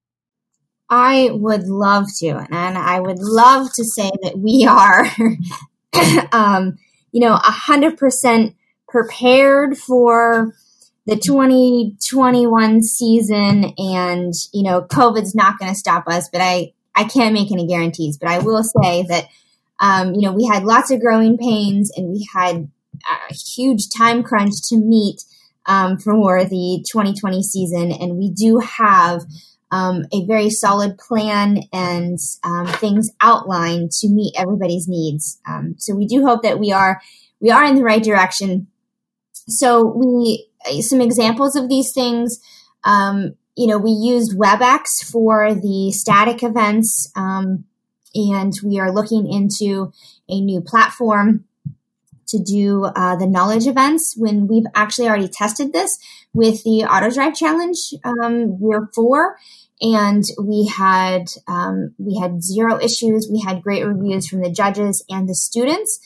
I 0.91 1.31
would 1.33 1.65
love 1.65 2.07
to, 2.21 2.29
and 2.51 2.79
I 2.79 3.01
would 3.01 3.19
love 3.19 3.71
to 3.75 3.85
say 3.85 4.11
that 4.23 4.39
we 4.39 4.67
are, 4.67 5.07
um, 6.33 6.79
you 7.13 7.21
know, 7.21 7.35
hundred 7.35 7.99
percent 7.99 8.55
prepared 8.89 9.77
for 9.77 10.55
the 11.07 11.17
2021 11.17 12.83
season 12.83 13.73
and 13.79 14.35
you 14.53 14.63
know 14.63 14.83
covid's 14.83 15.35
not 15.35 15.59
going 15.59 15.73
to 15.73 15.79
stop 15.79 16.07
us 16.07 16.29
but 16.31 16.43
i 16.43 16.71
i 16.99 17.05
can't 17.05 17.35
make 17.35 17.51
any 17.53 17.67
guarantees 17.67 18.19
but 18.19 18.29
i 18.29 18.39
will 18.39 18.63
say 18.63 19.03
that 19.05 19.25
um, 19.81 20.15
you 20.15 20.23
know 20.23 20.33
we 20.33 20.47
had 20.47 20.65
lots 20.65 20.91
of 20.91 21.01
growing 21.01 21.39
pains 21.39 21.91
and 21.97 22.11
we 22.11 22.27
had 22.35 22.69
a 23.31 23.35
huge 23.35 23.89
time 23.97 24.23
crunch 24.23 24.55
to 24.69 24.77
meet 24.77 25.23
um, 25.67 25.99
for 25.99 26.45
the 26.45 26.85
2020 26.91 27.43
season 27.43 27.93
and 27.93 28.17
we 28.17 28.31
do 28.31 28.59
have 28.59 29.23
um, 29.71 30.07
a 30.13 30.25
very 30.27 30.51
solid 30.51 30.97
plan 30.99 31.61
and 31.73 32.19
um, 32.43 32.67
things 32.67 33.11
outlined 33.21 33.93
to 33.93 34.09
meet 34.09 34.35
everybody's 34.37 34.89
needs 34.89 35.41
um, 35.47 35.75
so 35.79 35.95
we 35.95 36.07
do 36.07 36.25
hope 36.25 36.43
that 36.43 36.59
we 36.59 36.73
are 36.73 37.01
we 37.41 37.51
are 37.51 37.65
in 37.65 37.77
the 37.77 37.85
right 37.85 38.03
direction 38.03 38.67
so 39.47 39.85
we 39.85 40.49
some 40.81 41.01
examples 41.01 41.57
of 41.57 41.69
these 41.69 41.93
things. 41.93 42.41
Um, 42.85 43.35
you 43.59 43.67
know, 43.67 43.77
we 43.77 43.91
used 43.91 44.39
WebEx 44.39 45.05
for 45.11 45.53
the 45.53 45.91
static 45.91 46.45
events, 46.45 47.11
um, 47.17 47.65
and 48.15 48.53
we 48.65 48.79
are 48.79 48.93
looking 48.93 49.31
into 49.31 49.93
a 50.29 50.41
new 50.41 50.61
platform 50.61 51.45
to 52.29 52.39
do 52.39 52.85
uh, 52.85 53.17
the 53.17 53.27
knowledge 53.27 53.67
events 53.67 54.15
when 54.17 54.47
we've 54.47 54.67
actually 54.77 55.09
already 55.09 55.27
tested 55.27 55.73
this 55.73 55.99
with 56.33 56.63
the 56.63 56.85
auto 56.85 57.11
drive 57.11 57.35
challenge 57.35 57.79
um, 58.05 58.59
year 58.61 58.89
four. 58.95 59.37
And 59.81 60.23
we 60.41 60.69
had 60.69 61.25
um, 61.49 61.95
we 61.99 62.17
had 62.17 62.45
zero 62.45 62.79
issues. 62.81 63.29
We 63.31 63.41
had 63.41 63.63
great 63.63 63.85
reviews 63.85 64.29
from 64.29 64.41
the 64.41 64.53
judges 64.53 65.05
and 65.09 65.29
the 65.29 65.35
students 65.35 65.99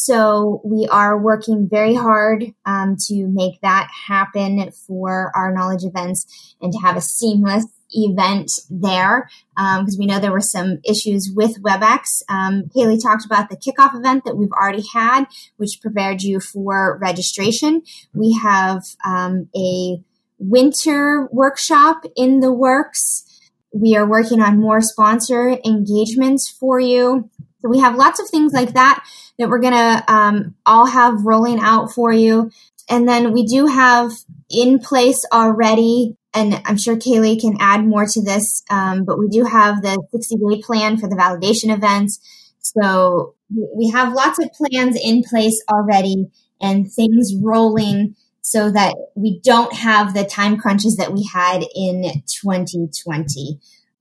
so 0.00 0.60
we 0.64 0.86
are 0.92 1.18
working 1.18 1.68
very 1.68 1.94
hard 1.94 2.54
um, 2.64 2.94
to 3.08 3.26
make 3.26 3.60
that 3.62 3.90
happen 4.06 4.70
for 4.70 5.32
our 5.34 5.52
knowledge 5.52 5.82
events 5.82 6.54
and 6.60 6.72
to 6.72 6.78
have 6.78 6.96
a 6.96 7.00
seamless 7.00 7.66
event 7.90 8.48
there 8.70 9.28
because 9.56 9.94
um, 9.94 9.98
we 9.98 10.06
know 10.06 10.20
there 10.20 10.30
were 10.30 10.40
some 10.40 10.78
issues 10.88 11.32
with 11.34 11.60
WebEx. 11.64 12.22
Um, 12.28 12.70
Kaylee 12.76 13.02
talked 13.02 13.26
about 13.26 13.50
the 13.50 13.56
kickoff 13.56 13.92
event 13.92 14.24
that 14.24 14.36
we've 14.36 14.52
already 14.52 14.84
had, 14.94 15.24
which 15.56 15.80
prepared 15.82 16.22
you 16.22 16.38
for 16.38 16.96
registration. 17.02 17.82
We 18.14 18.38
have 18.40 18.84
um, 19.04 19.48
a 19.56 20.00
winter 20.38 21.28
workshop 21.32 22.04
in 22.16 22.38
the 22.38 22.52
works. 22.52 23.24
We 23.72 23.96
are 23.96 24.08
working 24.08 24.40
on 24.40 24.60
more 24.60 24.80
sponsor 24.80 25.58
engagements 25.64 26.48
for 26.48 26.78
you. 26.78 27.30
So 27.60 27.68
we 27.68 27.80
have 27.80 27.96
lots 27.96 28.20
of 28.20 28.28
things 28.28 28.52
like 28.52 28.74
that 28.74 29.04
that 29.38 29.48
we're 29.48 29.60
going 29.60 29.74
to 29.74 30.04
um, 30.12 30.54
all 30.64 30.86
have 30.86 31.24
rolling 31.24 31.58
out 31.60 31.92
for 31.92 32.12
you. 32.12 32.50
And 32.88 33.08
then 33.08 33.32
we 33.32 33.44
do 33.44 33.66
have 33.66 34.12
in 34.50 34.78
place 34.78 35.24
already, 35.32 36.16
and 36.32 36.60
I'm 36.64 36.76
sure 36.76 36.96
Kaylee 36.96 37.40
can 37.40 37.56
add 37.60 37.84
more 37.84 38.06
to 38.06 38.22
this, 38.22 38.62
um, 38.70 39.04
but 39.04 39.18
we 39.18 39.28
do 39.28 39.44
have 39.44 39.82
the 39.82 40.02
60 40.10 40.36
day 40.36 40.62
plan 40.62 40.96
for 40.96 41.08
the 41.08 41.16
validation 41.16 41.74
events, 41.74 42.20
So 42.60 43.34
we 43.50 43.90
have 43.90 44.14
lots 44.14 44.38
of 44.38 44.50
plans 44.52 44.98
in 45.02 45.22
place 45.22 45.62
already 45.70 46.28
and 46.60 46.90
things 46.90 47.34
rolling 47.40 48.16
so 48.40 48.70
that 48.70 48.94
we 49.14 49.40
don't 49.40 49.72
have 49.74 50.14
the 50.14 50.24
time 50.24 50.56
crunches 50.56 50.96
that 50.96 51.12
we 51.12 51.28
had 51.32 51.62
in 51.74 52.22
2020. 52.26 53.60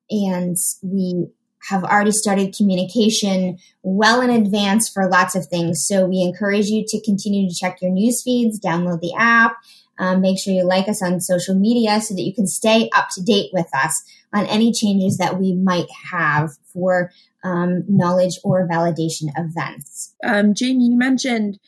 And 0.10 0.56
we 0.82 1.28
have 1.70 1.84
already 1.84 2.12
started 2.12 2.56
communication 2.56 3.58
well 3.84 4.22
in 4.22 4.30
advance 4.30 4.90
for 4.90 5.10
lots 5.10 5.36
of 5.36 5.46
things. 5.48 5.86
So 5.86 6.06
we 6.06 6.22
encourage 6.22 6.68
you 6.68 6.86
to 6.88 7.02
continue 7.02 7.50
to 7.50 7.56
check 7.56 7.82
your 7.82 7.92
news 7.92 8.22
feeds, 8.24 8.60
download 8.60 9.02
the 9.02 9.14
app, 9.18 9.58
um, 10.00 10.22
make 10.22 10.40
sure 10.40 10.54
you 10.54 10.64
like 10.64 10.88
us 10.88 11.02
on 11.02 11.20
social 11.20 11.56
media 11.56 12.00
so 12.02 12.14
that 12.14 12.22
you 12.22 12.34
can 12.34 12.48
stay 12.48 12.90
up 12.96 13.08
to 13.16 13.22
date 13.22 13.50
with 13.54 13.68
us 13.74 14.04
on 14.34 14.46
any 14.46 14.72
changes 14.72 15.18
that 15.18 15.40
we 15.40 15.54
might 15.54 15.88
have 16.12 16.52
for 16.74 17.12
um, 17.44 17.84
knowledge 17.88 18.40
or 18.44 18.68
validation 18.68 19.30
events. 19.38 20.14
Um, 20.24 20.54
Jamie, 20.54 20.88
you 20.88 20.98
mentioned 20.98 21.60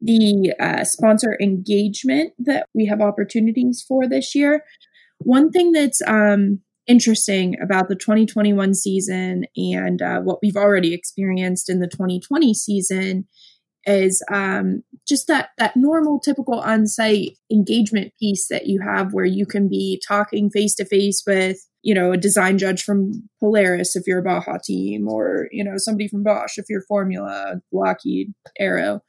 the 0.00 0.52
uh, 0.60 0.84
sponsor 0.84 1.36
engagement 1.40 2.32
that 2.38 2.66
we 2.74 2.86
have 2.86 3.00
opportunities 3.00 3.84
for 3.86 4.08
this 4.08 4.34
year. 4.34 4.64
One 5.18 5.50
thing 5.50 5.72
that's 5.72 6.00
um, 6.06 6.60
interesting 6.88 7.56
about 7.62 7.88
the 7.88 7.94
2021 7.94 8.74
season 8.74 9.44
and 9.56 10.02
uh, 10.02 10.20
what 10.20 10.38
we've 10.42 10.56
already 10.56 10.94
experienced 10.94 11.68
in 11.68 11.80
the 11.80 11.86
2020 11.86 12.54
season 12.54 13.26
is 13.84 14.22
um, 14.32 14.82
just 15.06 15.28
that 15.28 15.50
that 15.58 15.76
normal 15.76 16.18
typical 16.18 16.60
on-site 16.60 17.36
engagement 17.50 18.12
piece 18.18 18.48
that 18.48 18.66
you 18.66 18.80
have 18.80 19.12
where 19.12 19.24
you 19.24 19.46
can 19.46 19.68
be 19.68 20.02
talking 20.06 20.50
face 20.50 20.74
to 20.74 20.84
face 20.84 21.22
with 21.26 21.58
you 21.82 21.94
know 21.94 22.12
a 22.12 22.16
design 22.16 22.58
judge 22.58 22.82
from 22.82 23.12
polaris 23.40 23.94
if 23.94 24.02
you're 24.06 24.18
a 24.18 24.22
baja 24.22 24.58
team 24.62 25.08
or 25.08 25.48
you 25.52 25.62
know 25.62 25.74
somebody 25.76 26.08
from 26.08 26.22
bosch 26.22 26.58
if 26.58 26.64
you're 26.68 26.82
formula 26.88 27.60
lockheed 27.72 28.32
aero 28.58 29.00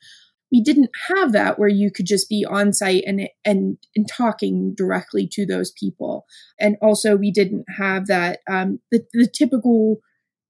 we 0.51 0.61
didn't 0.61 0.89
have 1.09 1.31
that 1.31 1.59
where 1.59 1.69
you 1.69 1.91
could 1.91 2.05
just 2.05 2.29
be 2.29 2.45
on 2.49 2.73
site 2.73 3.03
and 3.05 3.29
and 3.45 3.77
and 3.95 4.07
talking 4.07 4.73
directly 4.75 5.27
to 5.31 5.45
those 5.45 5.71
people 5.71 6.25
and 6.59 6.75
also 6.81 7.15
we 7.15 7.31
didn't 7.31 7.65
have 7.77 8.07
that 8.07 8.39
um, 8.49 8.79
the, 8.91 9.03
the 9.13 9.27
typical 9.27 9.99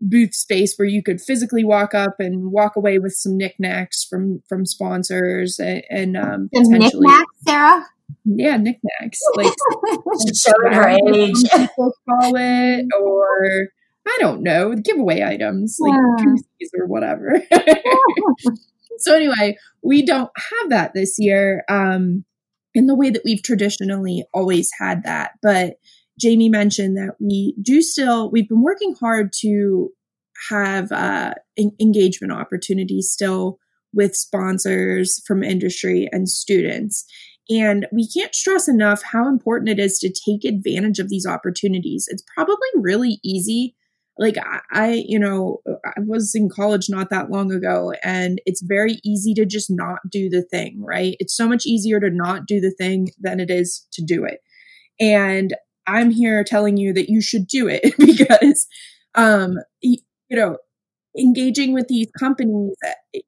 booth 0.01 0.33
space 0.33 0.75
where 0.77 0.87
you 0.87 1.03
could 1.03 1.19
physically 1.19 1.63
walk 1.63 1.93
up 1.93 2.15
and 2.19 2.51
walk 2.51 2.75
away 2.75 2.99
with 2.99 3.13
some 3.13 3.37
knickknacks 3.37 4.05
from 4.09 4.41
from 4.47 4.65
sponsors 4.65 5.59
and, 5.59 5.83
and 5.89 6.17
um, 6.17 6.49
potentially 6.53 7.05
knickknacks, 7.07 7.35
Sarah. 7.45 7.85
Yeah, 8.25 8.57
knickknacks 8.57 9.19
like 9.35 9.53
showing 10.35 10.73
her 10.73 10.89
age. 10.89 11.35
People 11.53 11.93
call 12.07 12.35
it, 12.35 12.85
or 12.99 13.67
I 14.07 14.17
don't 14.19 14.41
know, 14.41 14.75
giveaway 14.75 15.23
items 15.23 15.77
like 15.79 15.99
yeah. 16.19 16.67
or 16.79 16.87
whatever. 16.87 17.41
so 18.99 19.15
anyway, 19.15 19.57
we 19.83 20.05
don't 20.05 20.31
have 20.37 20.69
that 20.69 20.93
this 20.93 21.15
year 21.17 21.63
um, 21.69 22.25
in 22.73 22.87
the 22.87 22.95
way 22.95 23.09
that 23.09 23.23
we've 23.25 23.43
traditionally 23.43 24.25
always 24.33 24.69
had 24.79 25.03
that. 25.03 25.31
But 25.41 25.75
Jamie 26.19 26.49
mentioned 26.49 26.97
that 26.97 27.15
we 27.19 27.55
do 27.61 27.81
still, 27.81 28.29
we've 28.29 28.49
been 28.49 28.61
working 28.61 28.95
hard 28.99 29.31
to 29.41 29.89
have 30.49 30.91
uh, 30.91 31.33
en- 31.57 31.75
engagement 31.79 32.33
opportunities 32.33 33.09
still 33.11 33.57
with 33.93 34.15
sponsors 34.15 35.21
from 35.25 35.43
industry 35.43 36.07
and 36.11 36.29
students. 36.29 37.05
And 37.49 37.87
we 37.91 38.07
can't 38.07 38.35
stress 38.35 38.67
enough 38.67 39.01
how 39.01 39.27
important 39.27 39.69
it 39.69 39.79
is 39.79 39.97
to 39.99 40.13
take 40.13 40.45
advantage 40.45 40.99
of 40.99 41.09
these 41.09 41.25
opportunities. 41.25 42.05
It's 42.07 42.23
probably 42.35 42.69
really 42.75 43.19
easy 43.23 43.75
like 44.19 44.37
I, 44.37 44.59
I, 44.71 45.03
you 45.07 45.17
know 45.17 45.61
i 45.85 45.99
was 46.05 46.35
in 46.35 46.49
college 46.49 46.87
not 46.89 47.09
that 47.09 47.31
long 47.31 47.51
ago 47.51 47.93
and 48.03 48.39
it's 48.45 48.61
very 48.61 48.99
easy 49.03 49.33
to 49.35 49.45
just 49.45 49.71
not 49.71 49.99
do 50.09 50.29
the 50.29 50.43
thing 50.43 50.75
right? 50.79 51.15
It's 51.19 51.35
so 51.35 51.47
much 51.47 51.65
easier 51.65 51.99
to 51.99 52.09
not 52.09 52.45
do 52.45 52.59
the 52.59 52.71
thing 52.71 53.09
than 53.19 53.39
it 53.39 53.49
is 53.49 53.87
to 53.93 54.03
do 54.03 54.25
it. 54.25 54.41
And 54.99 55.55
i'm 55.87 56.11
here 56.11 56.43
telling 56.43 56.77
you 56.77 56.93
that 56.93 57.09
you 57.09 57.21
should 57.21 57.47
do 57.47 57.67
it 57.67 57.95
because 57.97 58.67
um 59.15 59.57
you 59.81 59.97
know 60.31 60.57
engaging 61.17 61.73
with 61.73 61.87
these 61.87 62.07
companies 62.19 62.75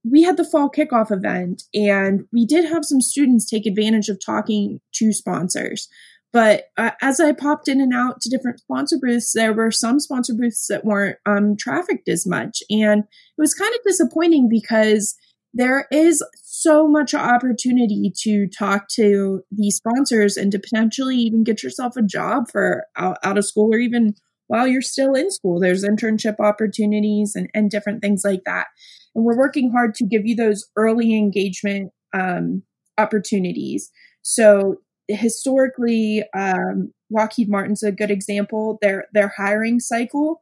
we 0.04 0.22
had 0.22 0.38
the 0.38 0.46
fall 0.46 0.70
kickoff 0.70 1.12
event 1.12 1.64
and 1.74 2.22
we 2.32 2.46
did 2.46 2.64
have 2.64 2.86
some 2.86 3.02
students 3.02 3.50
take 3.50 3.66
advantage 3.66 4.08
of 4.08 4.20
talking 4.24 4.80
to 4.94 5.12
sponsors 5.12 5.90
but 6.34 6.66
uh, 6.78 6.92
as 7.02 7.20
I 7.20 7.34
popped 7.34 7.68
in 7.68 7.82
and 7.82 7.94
out 7.94 8.22
to 8.22 8.30
different 8.30 8.60
sponsor 8.60 8.98
booths, 9.02 9.34
there 9.34 9.54
were 9.54 9.72
some 9.72 10.00
sponsor 10.00 10.34
booths 10.34 10.68
that 10.68 10.86
weren't 10.86 11.18
um, 11.26 11.58
trafficked 11.58 12.08
as 12.08 12.26
much. 12.26 12.60
And 12.70 13.04
it 13.04 13.38
was 13.38 13.54
kind 13.54 13.74
of 13.74 13.82
disappointing 13.86 14.48
because 14.50 15.16
there 15.54 15.88
is 15.92 16.24
so 16.44 16.88
much 16.88 17.14
opportunity 17.14 18.14
to 18.22 18.48
talk 18.48 18.88
to 18.96 19.42
these 19.52 19.76
sponsors 19.76 20.38
and 20.38 20.52
to 20.54 20.60
potentially 20.60 21.18
even 21.18 21.44
get 21.44 21.64
yourself 21.64 21.98
a 21.98 22.02
job 22.02 22.50
for 22.50 22.86
out, 22.98 23.18
out 23.24 23.38
of 23.38 23.46
school 23.46 23.74
or 23.74 23.80
even 23.80 24.14
while 24.48 24.68
you're 24.68 24.82
still 24.82 25.14
in 25.14 25.32
school. 25.32 25.60
There's 25.60 25.84
internship 25.84 26.36
opportunities 26.40 27.34
and, 27.36 27.50
and 27.54 27.70
different 27.70 28.02
things 28.02 28.22
like 28.24 28.42
that. 28.46 28.68
And 29.16 29.26
we're 29.26 29.38
working 29.38 29.72
hard 29.72 29.96
to 29.96 30.06
give 30.06 30.26
you 30.26 30.36
those 30.36 30.66
early 30.78 31.14
engagement 31.18 31.92
um, 32.14 32.64
opportunities. 32.98 33.90
So 34.22 34.78
historically, 35.16 36.24
um, 36.36 36.94
Lockheed 37.10 37.50
Martin's 37.50 37.84
a 37.84 37.92
good 37.92 38.12
example. 38.12 38.78
Their 38.82 39.06
their 39.14 39.34
hiring 39.36 39.80
cycle 39.80 40.42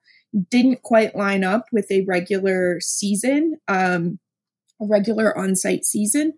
didn't 0.49 0.83
quite 0.83 1.15
line 1.15 1.43
up 1.43 1.65
with 1.71 1.91
a 1.91 2.05
regular 2.07 2.79
season, 2.79 3.57
um, 3.67 4.19
a 4.81 4.85
regular 4.85 5.35
on-site 5.37 5.85
season. 5.85 6.33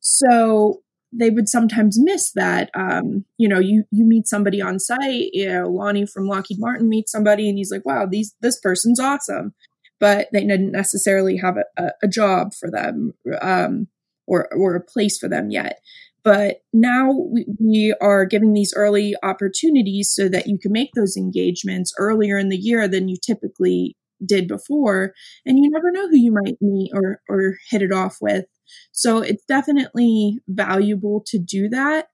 So 0.00 0.82
they 1.12 1.30
would 1.30 1.48
sometimes 1.48 1.98
miss 2.00 2.32
that. 2.32 2.70
Um, 2.74 3.24
you 3.38 3.48
know, 3.48 3.58
you 3.58 3.84
you 3.90 4.04
meet 4.04 4.26
somebody 4.26 4.60
on 4.60 4.78
site. 4.78 5.30
You 5.32 5.48
know, 5.48 5.68
Lonnie 5.68 6.06
from 6.06 6.26
Lockheed 6.26 6.58
Martin 6.58 6.88
meets 6.88 7.12
somebody, 7.12 7.48
and 7.48 7.56
he's 7.56 7.70
like, 7.70 7.86
"Wow, 7.86 8.06
these 8.06 8.34
this 8.40 8.58
person's 8.60 9.00
awesome," 9.00 9.54
but 10.00 10.28
they 10.32 10.40
didn't 10.40 10.72
necessarily 10.72 11.36
have 11.36 11.56
a, 11.78 11.90
a, 12.02 12.08
job 12.08 12.52
for 12.52 12.70
them 12.70 13.14
um, 13.40 13.88
or 14.26 14.52
or 14.54 14.74
a 14.74 14.80
place 14.80 15.18
for 15.18 15.28
them 15.28 15.50
yet. 15.50 15.80
But 16.24 16.62
now 16.72 17.12
we, 17.60 17.94
are 18.00 18.24
giving 18.24 18.54
these 18.54 18.72
early 18.74 19.14
opportunities 19.22 20.10
so 20.10 20.28
that 20.30 20.46
you 20.46 20.58
can 20.58 20.72
make 20.72 20.90
those 20.94 21.16
engagements 21.16 21.92
earlier 21.98 22.38
in 22.38 22.48
the 22.48 22.56
year 22.56 22.88
than 22.88 23.08
you 23.08 23.16
typically 23.24 23.96
did 24.24 24.48
before. 24.48 25.12
And 25.44 25.58
you 25.58 25.70
never 25.70 25.90
know 25.90 26.08
who 26.08 26.16
you 26.16 26.32
might 26.32 26.56
meet 26.62 26.92
or, 26.94 27.20
or 27.28 27.58
hit 27.68 27.82
it 27.82 27.92
off 27.92 28.16
with. 28.22 28.46
So 28.90 29.18
it's 29.18 29.44
definitely 29.44 30.40
valuable 30.48 31.22
to 31.26 31.38
do 31.38 31.68
that. 31.68 32.08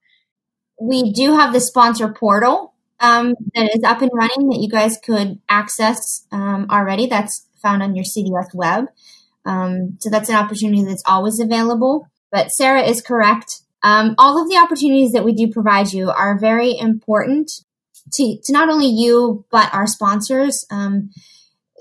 We 0.81 1.13
do 1.13 1.37
have 1.37 1.53
the 1.53 1.61
sponsor 1.61 2.09
portal 2.13 2.75
um, 2.99 3.35
that 3.55 3.71
is 3.77 3.85
up 3.85 4.03
and 4.03 4.11
running 4.13 4.49
that 4.49 4.61
you 4.61 4.69
guys 4.69 4.99
could 4.99 5.41
access 5.49 6.27
um, 6.33 6.67
already. 6.69 7.07
That's 7.07 7.47
found 7.63 7.83
on 7.83 7.95
your 7.95 8.05
CDS 8.05 8.55
web. 8.55 8.87
Um, 9.45 9.99
so 10.01 10.11
that's 10.11 10.29
an 10.29 10.37
opportunity 10.37 10.85
that's 10.85 11.05
always 11.07 11.39
available. 11.39 12.09
But 12.33 12.51
Sarah 12.51 12.83
is 12.83 13.03
correct. 13.03 13.63
Um, 13.83 14.15
all 14.19 14.41
of 14.41 14.49
the 14.49 14.57
opportunities 14.57 15.13
that 15.13 15.25
we 15.25 15.33
do 15.33 15.51
provide 15.51 15.93
you 15.93 16.11
are 16.11 16.39
very 16.39 16.77
important 16.79 17.51
to, 18.15 18.39
to 18.45 18.53
not 18.53 18.69
only 18.69 18.89
you, 18.89 19.45
but 19.51 19.73
our 19.73 19.87
sponsors 19.87 20.67
um, 20.71 21.11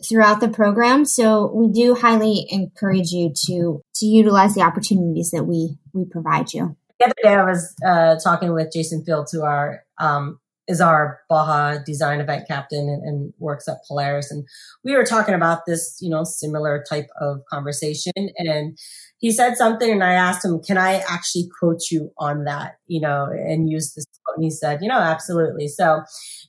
throughout 0.07 0.39
the 0.39 0.49
program. 0.49 1.05
So 1.05 1.51
we 1.53 1.71
do 1.71 1.95
highly 1.95 2.45
encourage 2.49 3.11
you 3.11 3.33
to, 3.47 3.81
to 3.95 4.05
utilize 4.05 4.55
the 4.55 4.61
opportunities 4.61 5.31
that 5.31 5.43
we, 5.43 5.77
we 5.93 6.05
provide 6.05 6.53
you. 6.53 6.75
The 6.99 7.05
other 7.05 7.15
day 7.23 7.33
I 7.33 7.43
was 7.43 7.73
uh, 7.85 8.15
talking 8.21 8.53
with 8.53 8.71
Jason 8.73 9.03
Fields, 9.03 9.31
who 9.31 9.43
our, 9.43 9.83
um, 9.99 10.39
is 10.67 10.81
our 10.81 11.21
Baja 11.29 11.79
design 11.83 12.21
event 12.21 12.47
captain 12.47 12.87
and, 12.89 13.03
and, 13.03 13.33
works 13.39 13.67
at 13.67 13.77
Polaris. 13.87 14.29
And 14.29 14.47
we 14.83 14.95
were 14.95 15.03
talking 15.03 15.33
about 15.33 15.65
this, 15.65 15.97
you 15.99 16.09
know, 16.09 16.23
similar 16.23 16.83
type 16.87 17.07
of 17.19 17.41
conversation. 17.49 18.11
And 18.15 18.77
he 19.19 19.31
said 19.31 19.57
something 19.57 19.91
and 19.91 20.03
I 20.03 20.13
asked 20.13 20.45
him, 20.45 20.61
can 20.61 20.77
I 20.77 21.03
actually 21.09 21.49
quote 21.59 21.81
you 21.91 22.11
on 22.17 22.45
that, 22.45 22.75
you 22.87 23.01
know, 23.01 23.25
and 23.25 23.69
use 23.69 23.93
this 23.93 24.05
quote? 24.23 24.37
And 24.37 24.45
he 24.45 24.49
said, 24.49 24.79
you 24.81 24.87
know, 24.87 24.97
absolutely. 24.97 25.67
So, 25.67 26.03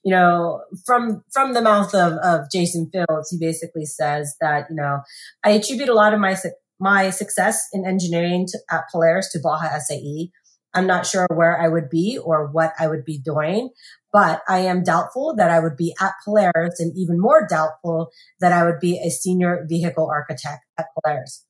you 0.05 0.13
know, 0.13 0.63
from, 0.87 1.25
from 1.33 1.53
the 1.53 1.63
mouth 1.63 1.93
of, 1.95 2.13
of 2.23 2.51
Jason 2.53 2.89
Fields, 2.93 3.31
he 3.31 3.39
basically 3.39 3.87
says 3.87 4.37
that, 4.41 4.67
you 4.71 4.77
know, 4.77 5.01
I 5.45 5.51
attribute 5.51 5.89
a 5.89 5.95
lot 5.95 6.15
of 6.15 6.21
my, 6.21 6.37
my 6.79 7.11
success 7.11 7.61
in 7.73 7.85
engineering 7.85 8.47
to, 8.47 8.59
at 8.71 8.85
Polaris 8.93 9.33
to 9.33 9.41
Baja 9.43 9.77
SAE. 9.79 10.31
I'm 10.73 10.87
not 10.87 11.05
sure 11.05 11.27
where 11.35 11.61
I 11.61 11.67
would 11.67 11.91
be 11.91 12.19
or 12.23 12.47
what 12.47 12.73
I 12.79 12.87
would 12.87 13.05
be 13.05 13.19
doing, 13.19 13.71
but 14.13 14.43
I 14.49 14.61
am 14.61 14.85
doubtful 14.85 15.35
that 15.37 15.51
I 15.51 15.59
would 15.59 15.77
be 15.77 15.93
at 16.01 16.13
Polaris 16.25 16.79
and 16.79 16.97
even 16.97 17.19
more 17.19 17.45
doubtful 17.51 18.11
that 18.39 18.53
I 18.53 18.65
would 18.65 18.79
be 18.79 19.03
a 19.05 19.11
senior 19.11 19.67
vehicle 19.69 20.09
architect 20.09 20.63
at 20.79 20.87
Polaris. 20.95 21.45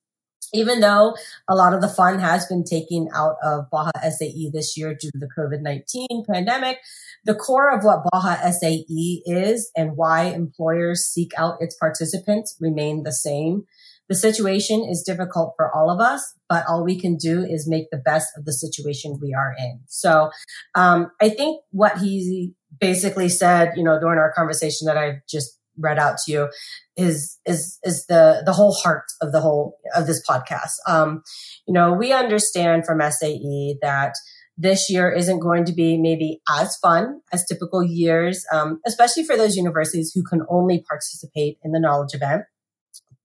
Even 0.52 0.80
though 0.80 1.16
a 1.48 1.54
lot 1.54 1.74
of 1.74 1.80
the 1.80 1.88
fun 1.88 2.18
has 2.18 2.46
been 2.46 2.64
taken 2.64 3.08
out 3.14 3.36
of 3.42 3.70
Baja 3.70 3.90
SAE 4.02 4.50
this 4.52 4.76
year 4.76 4.94
due 4.94 5.10
to 5.10 5.18
the 5.18 5.28
COVID-19 5.36 6.26
pandemic, 6.26 6.78
the 7.24 7.34
core 7.34 7.70
of 7.70 7.84
what 7.84 8.04
Baja 8.10 8.50
SAE 8.50 9.22
is 9.26 9.70
and 9.76 9.96
why 9.96 10.24
employers 10.24 11.04
seek 11.04 11.32
out 11.36 11.58
its 11.60 11.76
participants 11.76 12.56
remain 12.60 13.02
the 13.02 13.12
same. 13.12 13.64
the 14.08 14.16
situation 14.16 14.84
is 14.84 15.04
difficult 15.04 15.54
for 15.56 15.72
all 15.72 15.88
of 15.88 16.00
us, 16.00 16.34
but 16.48 16.64
all 16.68 16.84
we 16.84 17.00
can 17.00 17.16
do 17.16 17.44
is 17.44 17.68
make 17.68 17.88
the 17.92 17.96
best 17.96 18.36
of 18.36 18.44
the 18.44 18.52
situation 18.52 19.20
we 19.22 19.32
are 19.32 19.54
in. 19.56 19.78
So, 19.86 20.32
um, 20.74 21.12
I 21.20 21.28
think 21.28 21.62
what 21.70 21.98
he 21.98 22.54
basically 22.80 23.28
said, 23.28 23.74
you 23.76 23.84
know, 23.84 24.00
during 24.00 24.18
our 24.18 24.32
conversation 24.32 24.86
that 24.86 24.96
I've 24.96 25.24
just 25.28 25.59
read 25.80 25.98
out 25.98 26.18
to 26.24 26.32
you 26.32 26.48
is 26.96 27.38
is 27.46 27.78
is 27.82 28.06
the 28.06 28.42
the 28.44 28.52
whole 28.52 28.72
heart 28.72 29.06
of 29.20 29.32
the 29.32 29.40
whole 29.40 29.78
of 29.94 30.06
this 30.06 30.22
podcast. 30.28 30.74
Um, 30.86 31.22
you 31.66 31.74
know, 31.74 31.92
we 31.92 32.12
understand 32.12 32.84
from 32.86 33.00
SAE 33.00 33.76
that 33.82 34.14
this 34.56 34.90
year 34.90 35.10
isn't 35.10 35.38
going 35.38 35.64
to 35.64 35.72
be 35.72 35.96
maybe 35.96 36.42
as 36.48 36.76
fun 36.76 37.20
as 37.32 37.46
typical 37.46 37.82
years, 37.82 38.44
um, 38.52 38.80
especially 38.86 39.24
for 39.24 39.36
those 39.36 39.56
universities 39.56 40.12
who 40.14 40.22
can 40.22 40.42
only 40.50 40.84
participate 40.86 41.58
in 41.64 41.72
the 41.72 41.80
knowledge 41.80 42.14
event. 42.14 42.42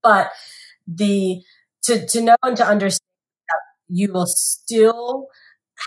But 0.02 0.30
the 0.86 1.42
to 1.84 2.06
to 2.06 2.20
know 2.22 2.36
and 2.42 2.56
to 2.56 2.66
understand 2.66 3.00
that 3.48 3.60
you 3.88 4.12
will 4.12 4.26
still 4.26 5.26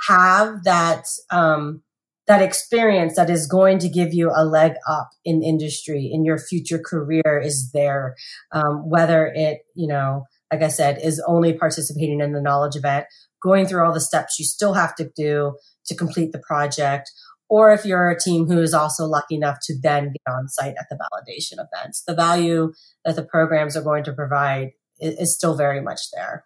have 0.08 0.64
that 0.66 1.06
um, 1.32 1.82
that 2.30 2.42
experience 2.42 3.16
that 3.16 3.30
is 3.30 3.48
going 3.48 3.80
to 3.80 3.90
give 3.90 4.14
you 4.14 4.32
a 4.34 4.46
leg 4.46 4.74
up 4.88 5.10
in 5.26 5.44
industry 5.44 6.10
in 6.14 6.24
your 6.24 6.38
future 6.38 6.80
career 6.80 7.42
is 7.44 7.72
there. 7.72 8.16
Um, 8.54 8.90
whether 8.90 9.32
it 9.36 9.62
you 9.76 9.88
know 9.88 10.26
like 10.52 10.64
i 10.64 10.68
said 10.68 11.00
is 11.04 11.22
only 11.28 11.54
participating 11.54 12.22
in 12.22 12.34
the 12.34 12.42
knowledge 12.42 12.76
event 12.76 13.06
going 13.42 13.66
through 13.66 13.86
all 13.86 13.94
the 13.94 14.02
steps 14.02 14.40
you 14.40 14.46
still 14.46 14.74
have 14.74 14.96
to 14.96 15.10
do 15.16 15.56
to 15.86 15.96
complete 15.96 16.32
the 16.32 16.40
project 16.40 17.12
or 17.50 17.72
if 17.72 17.84
you're 17.84 18.10
a 18.10 18.20
team 18.20 18.46
who 18.46 18.62
is 18.62 18.74
also 18.74 19.06
lucky 19.06 19.36
enough 19.36 19.58
to 19.64 19.76
then 19.82 20.14
get 20.14 20.32
on 20.32 20.48
site 20.48 20.76
at 20.80 20.86
the 20.90 20.96
validation 20.96 21.54
events. 21.54 22.04
The 22.06 22.14
value 22.14 22.74
that 23.04 23.16
the 23.16 23.24
programs 23.24 23.76
are 23.76 23.82
going 23.82 24.04
to 24.04 24.14
provide 24.14 24.70
is, 25.00 25.16
is 25.16 25.36
still 25.36 25.56
very 25.56 25.82
much 25.82 26.12
there 26.14 26.46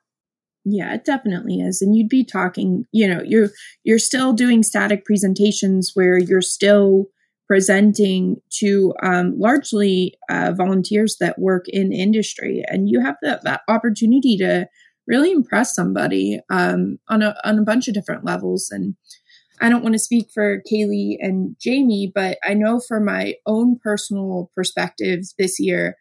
yeah, 0.65 0.93
it 0.93 1.05
definitely 1.05 1.59
is. 1.59 1.81
And 1.81 1.95
you'd 1.95 2.09
be 2.09 2.23
talking, 2.23 2.85
you 2.91 3.07
know, 3.07 3.21
you're 3.25 3.49
you're 3.83 3.99
still 3.99 4.33
doing 4.33 4.63
static 4.63 5.05
presentations 5.05 5.91
where 5.93 6.17
you're 6.17 6.41
still 6.41 7.07
presenting 7.47 8.37
to 8.59 8.93
um, 9.03 9.37
largely 9.37 10.15
uh, 10.29 10.53
volunteers 10.55 11.17
that 11.19 11.37
work 11.39 11.65
in 11.67 11.91
industry, 11.91 12.63
and 12.67 12.89
you 12.89 13.01
have 13.01 13.15
that, 13.21 13.43
that 13.43 13.61
opportunity 13.67 14.37
to 14.37 14.67
really 15.05 15.31
impress 15.31 15.75
somebody 15.75 16.39
um, 16.49 16.97
on 17.09 17.21
a 17.21 17.35
on 17.43 17.59
a 17.59 17.63
bunch 17.63 17.87
of 17.87 17.93
different 17.93 18.23
levels. 18.23 18.69
And 18.71 18.95
I 19.59 19.69
don't 19.69 19.83
want 19.83 19.93
to 19.93 19.99
speak 19.99 20.29
for 20.33 20.61
Kaylee 20.71 21.17
and 21.19 21.55
Jamie, 21.59 22.11
but 22.13 22.37
I 22.43 22.53
know 22.53 22.79
from 22.79 23.05
my 23.05 23.35
own 23.45 23.79
personal 23.83 24.49
perspectives 24.55 25.35
this 25.37 25.59
year, 25.59 25.97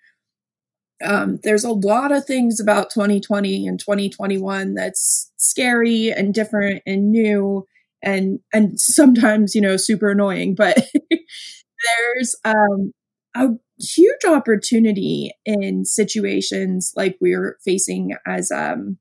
um, 1.05 1.39
there's 1.43 1.65
a 1.65 1.73
lot 1.73 2.13
of 2.13 2.25
things 2.25 2.61
about 2.61 2.91
2020 2.91 3.67
and 3.67 3.79
2021 3.79 4.75
that's 4.75 5.31
scary 5.37 6.11
and 6.11 6.35
different 6.35 6.83
and 6.87 7.11
new 7.11 7.67
and 8.03 8.41
and 8.53 8.79
sometimes 8.81 9.55
you 9.55 9.61
know 9.61 9.77
super 9.77 10.11
annoying 10.11 10.55
but 10.55 10.77
there's 11.11 12.37
um, 12.45 12.93
a 13.35 13.49
huge 13.79 14.25
opportunity 14.27 15.33
in 15.45 15.85
situations 15.85 16.93
like 16.97 17.17
we're 17.21 17.59
facing 17.65 18.15
as 18.27 18.51
um 18.51 18.99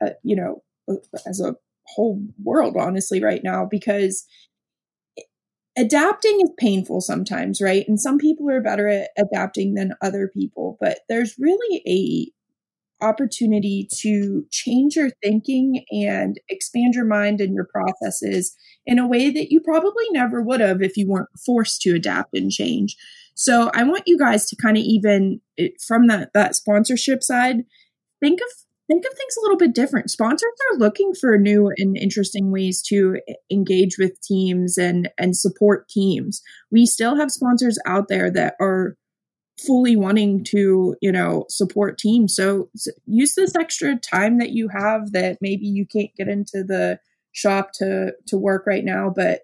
a, 0.00 0.10
you 0.22 0.36
know 0.36 0.62
as 1.26 1.40
a 1.40 1.56
whole 1.86 2.20
world 2.42 2.76
honestly 2.78 3.22
right 3.22 3.42
now 3.42 3.66
because 3.68 4.24
adapting 5.76 6.40
is 6.42 6.50
painful 6.58 7.00
sometimes, 7.00 7.60
right? 7.60 7.86
And 7.88 8.00
some 8.00 8.18
people 8.18 8.50
are 8.50 8.60
better 8.60 8.88
at 8.88 9.10
adapting 9.18 9.74
than 9.74 9.94
other 10.00 10.28
people, 10.32 10.76
but 10.80 11.00
there's 11.08 11.36
really 11.38 11.82
a 11.86 12.32
opportunity 13.04 13.88
to 14.00 14.46
change 14.50 14.96
your 14.96 15.10
thinking 15.22 15.84
and 15.90 16.40
expand 16.48 16.94
your 16.94 17.04
mind 17.04 17.40
and 17.40 17.54
your 17.54 17.66
processes 17.66 18.56
in 18.86 18.98
a 18.98 19.06
way 19.06 19.30
that 19.30 19.50
you 19.50 19.60
probably 19.60 20.04
never 20.12 20.40
would 20.40 20.60
have 20.60 20.80
if 20.80 20.96
you 20.96 21.06
weren't 21.06 21.28
forced 21.44 21.82
to 21.82 21.94
adapt 21.94 22.34
and 22.34 22.50
change. 22.50 22.96
So 23.34 23.70
I 23.74 23.82
want 23.82 24.04
you 24.06 24.16
guys 24.16 24.46
to 24.46 24.56
kind 24.56 24.76
of 24.76 24.82
even 24.84 25.40
eh, 25.58 25.70
from 25.84 26.06
that 26.06 26.30
that 26.34 26.54
sponsorship 26.54 27.22
side 27.22 27.64
think 28.20 28.40
of 28.40 28.63
think 28.86 29.04
of 29.04 29.16
things 29.16 29.34
a 29.38 29.42
little 29.42 29.56
bit 29.56 29.74
different. 29.74 30.10
Sponsors 30.10 30.50
are 30.72 30.78
looking 30.78 31.12
for 31.14 31.38
new 31.38 31.70
and 31.76 31.96
interesting 31.96 32.50
ways 32.50 32.82
to 32.88 33.20
engage 33.50 33.96
with 33.98 34.20
teams 34.22 34.76
and 34.78 35.08
and 35.18 35.36
support 35.36 35.88
teams. 35.88 36.42
We 36.70 36.86
still 36.86 37.16
have 37.16 37.30
sponsors 37.30 37.78
out 37.86 38.08
there 38.08 38.30
that 38.30 38.54
are 38.60 38.96
fully 39.58 39.96
wanting 39.96 40.44
to, 40.44 40.96
you 41.00 41.12
know, 41.12 41.44
support 41.48 41.98
teams. 41.98 42.34
So, 42.34 42.68
so 42.74 42.90
use 43.06 43.34
this 43.34 43.54
extra 43.54 43.96
time 43.96 44.38
that 44.38 44.50
you 44.50 44.68
have 44.68 45.12
that 45.12 45.38
maybe 45.40 45.66
you 45.66 45.86
can't 45.86 46.14
get 46.16 46.28
into 46.28 46.64
the 46.64 46.98
shop 47.32 47.70
to 47.74 48.12
to 48.26 48.36
work 48.36 48.66
right 48.66 48.84
now, 48.84 49.12
but 49.14 49.40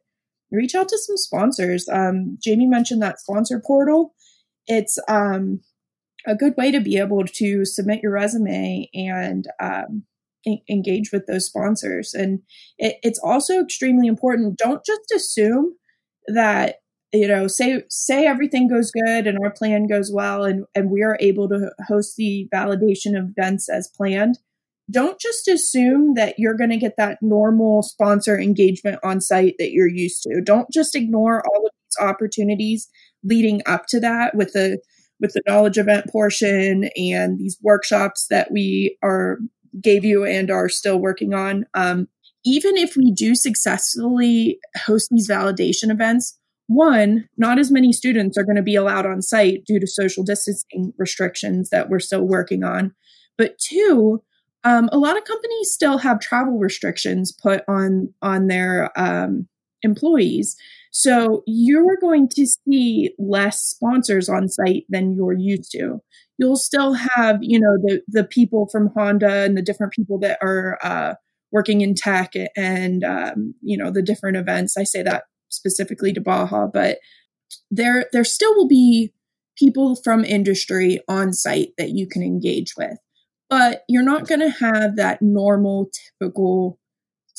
reach 0.50 0.74
out 0.74 0.88
to 0.88 0.98
some 0.98 1.16
sponsors. 1.16 1.88
Um, 1.88 2.38
Jamie 2.42 2.66
mentioned 2.66 3.02
that 3.02 3.20
sponsor 3.20 3.62
portal. 3.64 4.14
It's 4.66 4.98
um, 5.08 5.60
a 6.26 6.34
good 6.34 6.54
way 6.56 6.70
to 6.70 6.80
be 6.80 6.98
able 6.98 7.24
to 7.24 7.64
submit 7.64 8.02
your 8.02 8.12
resume 8.12 8.88
and 8.94 9.46
um, 9.60 10.04
en- 10.46 10.60
engage 10.68 11.10
with 11.12 11.26
those 11.26 11.46
sponsors. 11.46 12.14
And 12.14 12.40
it, 12.78 12.96
it's 13.02 13.18
also 13.18 13.60
extremely 13.60 14.06
important. 14.06 14.58
Don't 14.58 14.84
just 14.84 15.12
assume 15.14 15.76
that 16.26 16.76
you 17.12 17.26
know 17.26 17.46
say 17.46 17.82
say 17.88 18.26
everything 18.26 18.68
goes 18.68 18.90
good 18.90 19.26
and 19.26 19.38
our 19.42 19.50
plan 19.50 19.86
goes 19.86 20.12
well 20.12 20.44
and 20.44 20.64
and 20.74 20.90
we 20.90 21.02
are 21.02 21.16
able 21.20 21.48
to 21.48 21.70
host 21.88 22.16
the 22.16 22.48
validation 22.54 23.16
events 23.16 23.68
as 23.68 23.90
planned 23.96 24.38
don't 24.90 25.20
just 25.20 25.46
assume 25.48 26.14
that 26.14 26.34
you're 26.38 26.56
going 26.56 26.70
to 26.70 26.76
get 26.76 26.96
that 26.96 27.18
normal 27.20 27.82
sponsor 27.82 28.38
engagement 28.38 28.98
on 29.02 29.20
site 29.20 29.54
that 29.58 29.72
you're 29.72 29.88
used 29.88 30.22
to 30.22 30.40
don't 30.40 30.70
just 30.70 30.94
ignore 30.94 31.42
all 31.46 31.66
of 31.66 31.72
these 31.72 32.06
opportunities 32.06 32.88
leading 33.24 33.60
up 33.66 33.86
to 33.86 33.98
that 33.98 34.34
with 34.34 34.52
the 34.52 34.78
with 35.20 35.32
the 35.32 35.42
knowledge 35.46 35.78
event 35.78 36.06
portion 36.10 36.88
and 36.96 37.38
these 37.38 37.58
workshops 37.62 38.26
that 38.30 38.50
we 38.50 38.96
are 39.02 39.38
gave 39.80 40.04
you 40.04 40.24
and 40.24 40.50
are 40.50 40.68
still 40.68 40.98
working 40.98 41.34
on. 41.34 41.64
Um, 41.74 42.08
even 42.44 42.76
if 42.76 42.96
we 42.96 43.12
do 43.12 43.34
successfully 43.34 44.58
host 44.86 45.08
these 45.10 45.28
validation 45.28 45.90
events, 45.90 46.38
one, 46.66 47.28
not 47.36 47.58
as 47.58 47.70
many 47.70 47.92
students 47.92 48.38
are 48.38 48.44
going 48.44 48.56
to 48.56 48.62
be 48.62 48.76
allowed 48.76 49.04
on 49.04 49.22
site 49.22 49.64
due 49.66 49.80
to 49.80 49.86
social 49.86 50.24
distancing 50.24 50.92
restrictions 50.96 51.70
that 51.70 51.90
we're 51.90 51.98
still 51.98 52.22
working 52.22 52.64
on. 52.64 52.94
But 53.36 53.58
two, 53.58 54.22
um, 54.64 54.88
a 54.92 54.98
lot 54.98 55.16
of 55.16 55.24
companies 55.24 55.72
still 55.72 55.98
have 55.98 56.20
travel 56.20 56.58
restrictions 56.58 57.32
put 57.32 57.62
on 57.66 58.12
on 58.22 58.46
their 58.46 58.90
um, 58.98 59.48
employees. 59.82 60.56
So 60.90 61.42
you're 61.46 61.96
going 62.00 62.28
to 62.30 62.46
see 62.46 63.14
less 63.18 63.60
sponsors 63.60 64.28
on 64.28 64.48
site 64.48 64.84
than 64.88 65.14
you're 65.14 65.36
used 65.38 65.70
to. 65.72 66.00
You'll 66.38 66.56
still 66.56 66.94
have, 66.94 67.38
you 67.42 67.60
know, 67.60 67.76
the 67.82 68.00
the 68.08 68.24
people 68.24 68.68
from 68.72 68.90
Honda 68.96 69.44
and 69.44 69.56
the 69.56 69.62
different 69.62 69.92
people 69.92 70.18
that 70.20 70.38
are 70.42 70.78
uh, 70.82 71.14
working 71.52 71.80
in 71.80 71.94
tech 71.94 72.32
and 72.56 73.04
um, 73.04 73.54
you 73.62 73.76
know 73.76 73.90
the 73.90 74.02
different 74.02 74.36
events. 74.36 74.76
I 74.76 74.84
say 74.84 75.02
that 75.02 75.24
specifically 75.48 76.12
to 76.12 76.20
Baja, 76.20 76.66
but 76.72 76.98
there 77.70 78.06
there 78.12 78.24
still 78.24 78.54
will 78.56 78.68
be 78.68 79.12
people 79.56 79.96
from 80.02 80.24
industry 80.24 81.00
on 81.08 81.32
site 81.32 81.70
that 81.78 81.90
you 81.90 82.08
can 82.08 82.22
engage 82.22 82.74
with. 82.76 82.98
But 83.48 83.82
you're 83.88 84.02
not 84.02 84.28
going 84.28 84.40
to 84.40 84.50
have 84.50 84.96
that 84.96 85.20
normal, 85.20 85.90
typical 86.20 86.78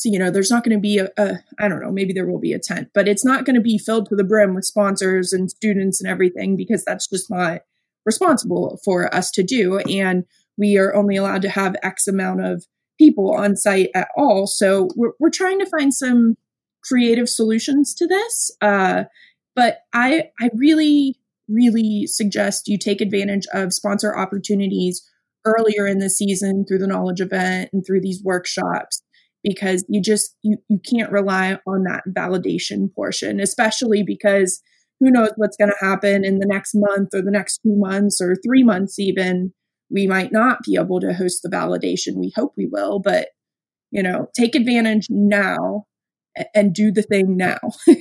so, 0.02 0.10
you 0.10 0.18
know, 0.18 0.32
there's 0.32 0.50
not 0.50 0.64
going 0.64 0.76
to 0.76 0.82
be 0.82 0.98
a, 0.98 1.10
a, 1.16 1.36
I 1.60 1.68
don't 1.68 1.80
know, 1.80 1.92
maybe 1.92 2.12
there 2.12 2.26
will 2.26 2.40
be 2.40 2.54
a 2.54 2.60
tent, 2.60 2.90
but 2.92 3.08
it's 3.08 3.24
not 3.24 3.46
going 3.46 3.54
to 3.54 3.62
be 3.62 3.78
filled 3.78 4.10
to 4.10 4.16
the 4.16 4.24
brim 4.24 4.56
with 4.56 4.66
sponsors 4.66 5.32
and 5.32 5.48
students 5.48 6.02
and 6.02 6.10
everything 6.10 6.56
because 6.56 6.84
that's 6.84 7.08
just 7.08 7.30
not 7.30 7.62
responsible 8.04 8.80
for 8.84 9.14
us 9.14 9.30
to 9.30 9.44
do. 9.44 9.78
And 9.78 10.26
we 10.58 10.76
are 10.80 10.96
only 10.96 11.18
allowed 11.18 11.44
to 11.44 11.50
have 11.50 11.76
X 11.84 12.08
amount 12.08 12.44
of 12.44 12.66
people 12.98 13.32
on 13.32 13.56
site 13.56 13.92
at 13.94 14.08
all. 14.18 14.48
So 14.48 14.90
we're, 14.96 15.12
we're 15.20 15.30
trying 15.30 15.60
to 15.60 15.70
find 15.70 15.94
some 15.94 16.36
creative 16.84 17.30
solutions 17.30 17.94
to 17.94 18.08
this. 18.08 18.50
Uh, 18.60 19.04
but 19.56 19.82
I, 19.94 20.32
I 20.40 20.50
really, 20.56 21.16
really 21.48 22.08
suggest 22.08 22.68
you 22.68 22.80
take 22.80 23.02
advantage 23.02 23.46
of 23.54 23.72
sponsor 23.72 24.18
opportunities 24.18 25.08
earlier 25.46 25.86
in 25.86 26.00
the 26.00 26.10
season 26.10 26.66
through 26.66 26.80
the 26.80 26.88
knowledge 26.88 27.22
event 27.22 27.70
and 27.72 27.86
through 27.86 28.02
these 28.02 28.24
workshops 28.24 29.04
because 29.44 29.86
you 29.90 30.02
just 30.02 30.36
you, 30.42 30.58
you 30.70 30.80
can't 30.80 31.12
rely 31.12 31.58
on 31.68 31.84
that 31.84 32.04
validation 32.10 32.94
portion 32.94 33.40
especially 33.40 34.04
because 34.04 34.62
who 35.02 35.10
knows 35.10 35.32
what's 35.36 35.58
going 35.58 35.72
to 35.72 35.86
happen 35.86 36.24
in 36.24 36.38
the 36.38 36.46
next 36.46 36.74
month 36.76 37.10
or 37.14 37.24
the 37.24 37.32
next 37.32 37.60
two 37.64 37.76
months 37.76 38.22
or 38.22 38.36
three 38.36 38.64
months 38.64 39.00
even. 39.00 39.52
We 39.90 40.06
might 40.06 40.32
not 40.32 40.60
be 40.64 40.78
able 40.80 41.02
to 41.02 41.14
host 41.14 41.42
the 41.44 41.50
validation 41.50 42.16
we 42.16 42.32
hope 42.36 42.54
we 42.56 42.68
will 42.68 43.00
but 43.00 43.30
you 43.90 44.02
know 44.02 44.28
take 44.38 44.56
advantage 44.56 45.08
now 45.10 45.86
and 46.56 46.74
do 46.74 46.92
the 46.92 47.04
thing 47.04 47.36
now. 47.36 47.60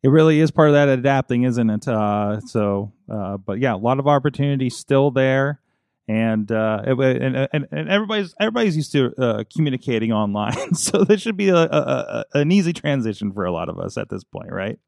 It 0.00 0.10
really 0.10 0.38
is 0.38 0.52
part 0.52 0.68
of 0.68 0.74
that 0.74 0.88
adapting 0.88 1.42
isn't 1.42 1.68
it? 1.68 1.88
Uh, 1.88 2.38
so 2.38 2.92
uh, 3.12 3.36
but 3.36 3.58
yeah 3.58 3.74
a 3.74 3.76
lot 3.76 3.98
of 3.98 4.06
opportunities 4.06 4.76
still 4.76 5.10
there 5.10 5.60
and 6.08 6.50
uh, 6.50 6.82
and, 6.84 7.36
and 7.52 7.68
and 7.70 7.88
everybody's 7.88 8.34
everybody's 8.40 8.76
used 8.76 8.92
to 8.92 9.12
uh, 9.18 9.44
communicating 9.54 10.12
online, 10.12 10.74
so 10.74 11.04
this 11.04 11.20
should 11.20 11.36
be 11.36 11.50
a, 11.50 11.56
a, 11.56 12.24
a, 12.32 12.38
an 12.38 12.50
easy 12.50 12.72
transition 12.72 13.32
for 13.32 13.44
a 13.44 13.52
lot 13.52 13.68
of 13.68 13.78
us 13.78 13.98
at 13.98 14.08
this 14.08 14.24
point, 14.24 14.50
right? 14.50 14.78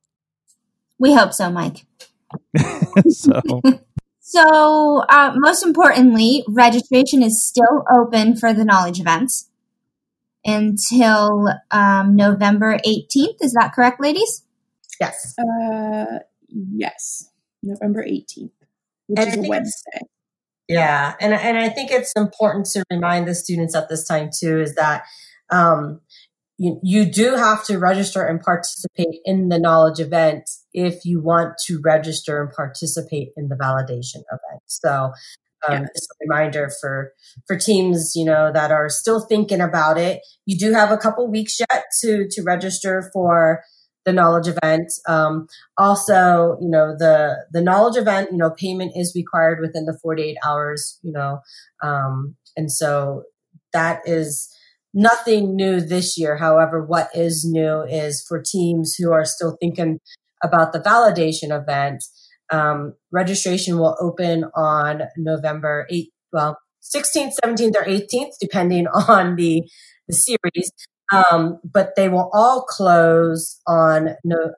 We 0.98 1.14
hope 1.14 1.32
so, 1.32 1.50
Mike. 1.50 1.86
so. 3.08 3.40
so, 4.20 5.04
uh, 5.08 5.32
most 5.36 5.64
importantly, 5.64 6.44
registration 6.48 7.22
is 7.22 7.44
still 7.44 7.84
open 7.94 8.36
for 8.36 8.52
the 8.52 8.64
knowledge 8.64 9.00
events 9.00 9.50
until 10.44 11.48
um, 11.70 12.16
November 12.16 12.78
18th. 12.86 13.36
Is 13.40 13.52
that 13.52 13.72
correct, 13.74 14.00
ladies? 14.00 14.44
Yes. 15.00 15.34
Uh, 15.38 16.20
yes. 16.50 17.30
November 17.62 18.04
18th, 18.04 18.50
which 19.06 19.18
And 19.18 19.28
is 19.28 19.36
a 19.36 19.48
Wednesday. 19.48 20.00
Yeah, 20.74 21.14
and 21.20 21.34
and 21.34 21.58
I 21.58 21.68
think 21.68 21.90
it's 21.90 22.12
important 22.16 22.66
to 22.66 22.84
remind 22.90 23.26
the 23.26 23.34
students 23.34 23.74
at 23.74 23.88
this 23.88 24.06
time 24.06 24.30
too 24.36 24.60
is 24.60 24.74
that 24.76 25.04
um, 25.50 26.00
you 26.58 26.78
you 26.82 27.04
do 27.04 27.34
have 27.34 27.64
to 27.64 27.78
register 27.78 28.24
and 28.24 28.40
participate 28.40 29.20
in 29.24 29.48
the 29.48 29.58
knowledge 29.58 29.98
event 29.98 30.48
if 30.72 31.04
you 31.04 31.20
want 31.20 31.54
to 31.66 31.80
register 31.84 32.42
and 32.42 32.52
participate 32.52 33.30
in 33.36 33.48
the 33.48 33.56
validation 33.56 34.22
event. 34.30 34.62
So. 34.66 35.12
Um, 35.68 35.82
Yes. 35.82 35.90
Just 35.94 36.08
a 36.12 36.16
reminder 36.26 36.70
for 36.80 37.12
for 37.46 37.54
teams, 37.54 38.12
you 38.14 38.24
know, 38.24 38.50
that 38.50 38.70
are 38.70 38.88
still 38.88 39.26
thinking 39.26 39.60
about 39.60 39.98
it. 39.98 40.22
You 40.46 40.56
do 40.56 40.72
have 40.72 40.90
a 40.90 40.96
couple 40.96 41.30
weeks 41.30 41.60
yet 41.60 41.84
to 42.00 42.26
to 42.30 42.42
register 42.42 43.10
for 43.12 43.62
the 44.04 44.12
knowledge 44.12 44.48
event. 44.48 44.92
Um, 45.08 45.46
also, 45.76 46.56
you 46.60 46.68
know, 46.68 46.94
the 46.98 47.44
the 47.52 47.60
knowledge 47.60 47.96
event, 47.96 48.30
you 48.32 48.38
know, 48.38 48.50
payment 48.50 48.92
is 48.96 49.12
required 49.14 49.60
within 49.60 49.84
the 49.84 49.98
48 50.02 50.36
hours, 50.44 50.98
you 51.02 51.12
know, 51.12 51.40
um, 51.82 52.36
and 52.56 52.70
so 52.72 53.24
that 53.72 54.00
is 54.04 54.54
nothing 54.92 55.54
new 55.54 55.80
this 55.80 56.18
year. 56.18 56.36
However, 56.36 56.84
what 56.84 57.10
is 57.14 57.44
new 57.44 57.82
is 57.82 58.24
for 58.26 58.42
teams 58.42 58.94
who 58.98 59.12
are 59.12 59.24
still 59.24 59.56
thinking 59.60 60.00
about 60.42 60.72
the 60.72 60.80
validation 60.80 61.56
event, 61.56 62.02
um, 62.52 62.94
registration 63.12 63.78
will 63.78 63.96
open 64.00 64.44
on 64.56 65.02
November 65.16 65.86
8th, 65.92 66.08
well, 66.32 66.58
16th, 66.82 67.34
17th, 67.44 67.76
or 67.76 67.84
18th, 67.84 68.32
depending 68.40 68.86
on 69.08 69.36
the, 69.36 69.62
the 70.08 70.14
series. 70.14 70.72
Um, 71.12 71.58
but 71.64 71.96
they 71.96 72.08
will 72.08 72.30
all 72.32 72.62
close 72.62 73.60
on 73.66 74.10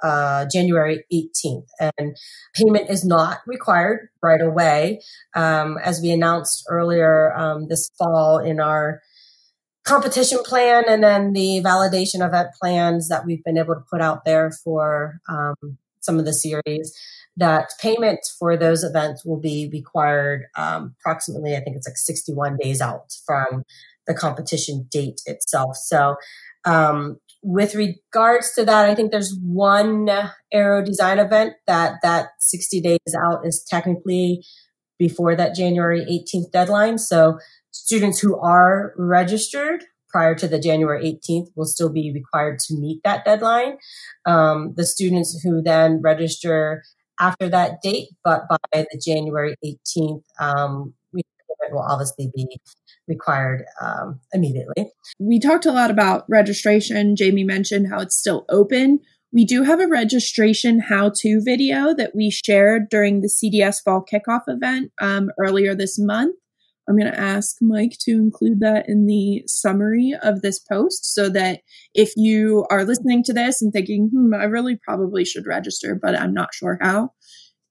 uh, 0.02 0.46
January 0.52 1.04
18th, 1.12 1.66
and 1.80 2.16
payment 2.54 2.90
is 2.90 3.04
not 3.04 3.38
required 3.46 4.10
right 4.22 4.40
away. 4.40 5.00
Um, 5.34 5.78
as 5.82 6.00
we 6.02 6.10
announced 6.10 6.64
earlier 6.68 7.34
um, 7.34 7.68
this 7.68 7.90
fall 7.98 8.38
in 8.38 8.60
our 8.60 9.00
competition 9.84 10.38
plan 10.44 10.84
and 10.88 11.02
then 11.02 11.32
the 11.32 11.60
validation 11.64 12.24
event 12.26 12.48
plans 12.60 13.08
that 13.08 13.26
we've 13.26 13.42
been 13.42 13.58
able 13.58 13.74
to 13.74 13.84
put 13.90 14.00
out 14.00 14.24
there 14.24 14.52
for 14.64 15.20
um, 15.28 15.56
some 16.00 16.18
of 16.18 16.24
the 16.24 16.32
series 16.32 16.96
that 17.36 17.70
payment 17.80 18.20
for 18.38 18.56
those 18.56 18.84
events 18.84 19.24
will 19.24 19.40
be 19.40 19.68
required 19.72 20.44
um, 20.56 20.94
approximately 21.00 21.56
i 21.56 21.60
think 21.60 21.76
it's 21.76 21.88
like 21.88 21.96
61 21.96 22.58
days 22.58 22.80
out 22.80 23.12
from 23.26 23.64
the 24.06 24.14
competition 24.14 24.86
date 24.90 25.20
itself 25.26 25.76
so 25.76 26.16
um, 26.64 27.16
with 27.42 27.74
regards 27.74 28.52
to 28.54 28.64
that 28.64 28.88
i 28.88 28.94
think 28.94 29.10
there's 29.10 29.36
one 29.42 30.08
aero 30.52 30.84
design 30.84 31.18
event 31.18 31.54
that 31.66 31.94
that 32.02 32.28
60 32.38 32.80
days 32.80 32.98
out 33.16 33.44
is 33.44 33.64
technically 33.68 34.44
before 34.98 35.34
that 35.34 35.54
january 35.54 36.04
18th 36.04 36.50
deadline 36.52 36.98
so 36.98 37.38
students 37.72 38.20
who 38.20 38.38
are 38.38 38.94
registered 38.96 39.84
prior 40.12 40.34
to 40.34 40.46
the 40.46 40.60
January 40.60 41.18
18th 41.26 41.48
will 41.56 41.64
still 41.64 41.90
be 41.90 42.12
required 42.12 42.58
to 42.58 42.74
meet 42.74 43.00
that 43.02 43.24
deadline. 43.24 43.78
Um, 44.26 44.74
the 44.76 44.86
students 44.86 45.40
who 45.42 45.62
then 45.62 46.00
register 46.02 46.82
after 47.18 47.48
that 47.48 47.80
date, 47.82 48.08
but 48.22 48.42
by 48.48 48.58
the 48.72 49.02
January 49.04 49.56
18th, 49.64 50.22
um, 50.38 50.94
repayment 51.62 51.74
will 51.74 51.86
obviously 51.88 52.30
be 52.34 52.60
required 53.08 53.64
um, 53.80 54.20
immediately. 54.32 54.90
We 55.18 55.38
talked 55.38 55.66
a 55.66 55.72
lot 55.72 55.90
about 55.90 56.24
registration. 56.28 57.16
Jamie 57.16 57.44
mentioned 57.44 57.88
how 57.90 58.00
it's 58.00 58.16
still 58.16 58.44
open. 58.48 59.00
We 59.32 59.44
do 59.44 59.62
have 59.62 59.80
a 59.80 59.88
registration 59.88 60.80
how 60.80 61.10
to 61.16 61.40
video 61.42 61.94
that 61.94 62.14
we 62.14 62.30
shared 62.30 62.90
during 62.90 63.20
the 63.20 63.28
CDS 63.28 63.82
Fall 63.82 64.04
Kickoff 64.04 64.42
event 64.46 64.92
um, 65.00 65.30
earlier 65.38 65.74
this 65.74 65.98
month. 65.98 66.36
I'm 66.88 66.98
going 66.98 67.10
to 67.10 67.18
ask 67.18 67.56
Mike 67.60 67.96
to 68.00 68.10
include 68.10 68.60
that 68.60 68.88
in 68.88 69.06
the 69.06 69.44
summary 69.46 70.14
of 70.20 70.42
this 70.42 70.58
post 70.58 71.14
so 71.14 71.28
that 71.30 71.60
if 71.94 72.12
you 72.16 72.66
are 72.70 72.84
listening 72.84 73.22
to 73.24 73.32
this 73.32 73.62
and 73.62 73.72
thinking, 73.72 74.10
hmm, 74.12 74.34
I 74.34 74.44
really 74.44 74.78
probably 74.84 75.24
should 75.24 75.46
register, 75.46 75.98
but 76.00 76.18
I'm 76.18 76.34
not 76.34 76.52
sure 76.52 76.78
how, 76.82 77.12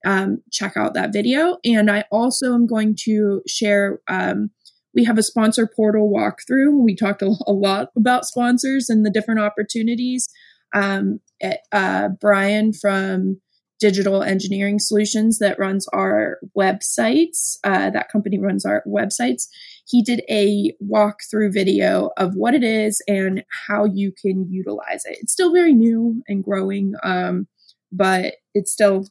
um, 0.06 0.42
check 0.52 0.78
out 0.78 0.94
that 0.94 1.14
video. 1.14 1.58
And 1.64 1.90
I 1.90 2.06
also 2.12 2.54
am 2.54 2.68
going 2.68 2.96
to 3.04 3.42
share, 3.48 4.00
um, 4.08 4.52
we 4.94 5.04
have 5.06 5.18
a 5.18 5.24
sponsor 5.24 5.70
portal 5.74 6.12
walkthrough. 6.12 6.84
We 6.84 6.96
talked 6.96 7.22
a, 7.22 7.36
a 7.48 7.54
lot 7.54 7.90
about 7.96 8.26
sponsors 8.26 8.90
and 8.90 9.06
the 9.06 9.12
different 9.12 9.40
opportunities. 9.40 10.28
Um, 10.74 11.20
at, 11.42 11.60
uh, 11.72 12.10
Brian 12.20 12.72
from 12.72 13.42
Digital 13.80 14.22
Engineering 14.22 14.78
Solutions 14.78 15.40
that 15.40 15.58
runs 15.58 15.88
our 15.88 16.38
websites. 16.58 17.58
Uh, 17.64 17.90
that 17.90 18.12
company 18.12 18.38
runs 18.40 18.64
our 18.64 18.84
websites. 18.88 19.48
He 19.88 20.04
did 20.04 20.22
a 20.30 20.72
walkthrough 20.82 21.52
video 21.52 22.12
of 22.16 22.36
what 22.36 22.54
it 22.54 22.64
is 22.64 23.02
and 23.08 23.44
how 23.68 23.86
you 23.86 24.14
can 24.22 24.48
utilize 24.52 25.04
it. 25.06 25.18
It's 25.20 25.34
still 25.34 25.52
very 25.52 25.74
new 25.74 26.22
and 26.28 26.44
growing, 26.44 26.94
um, 27.04 27.48
but 27.92 28.36
it's 28.54 28.72
still, 28.72 29.08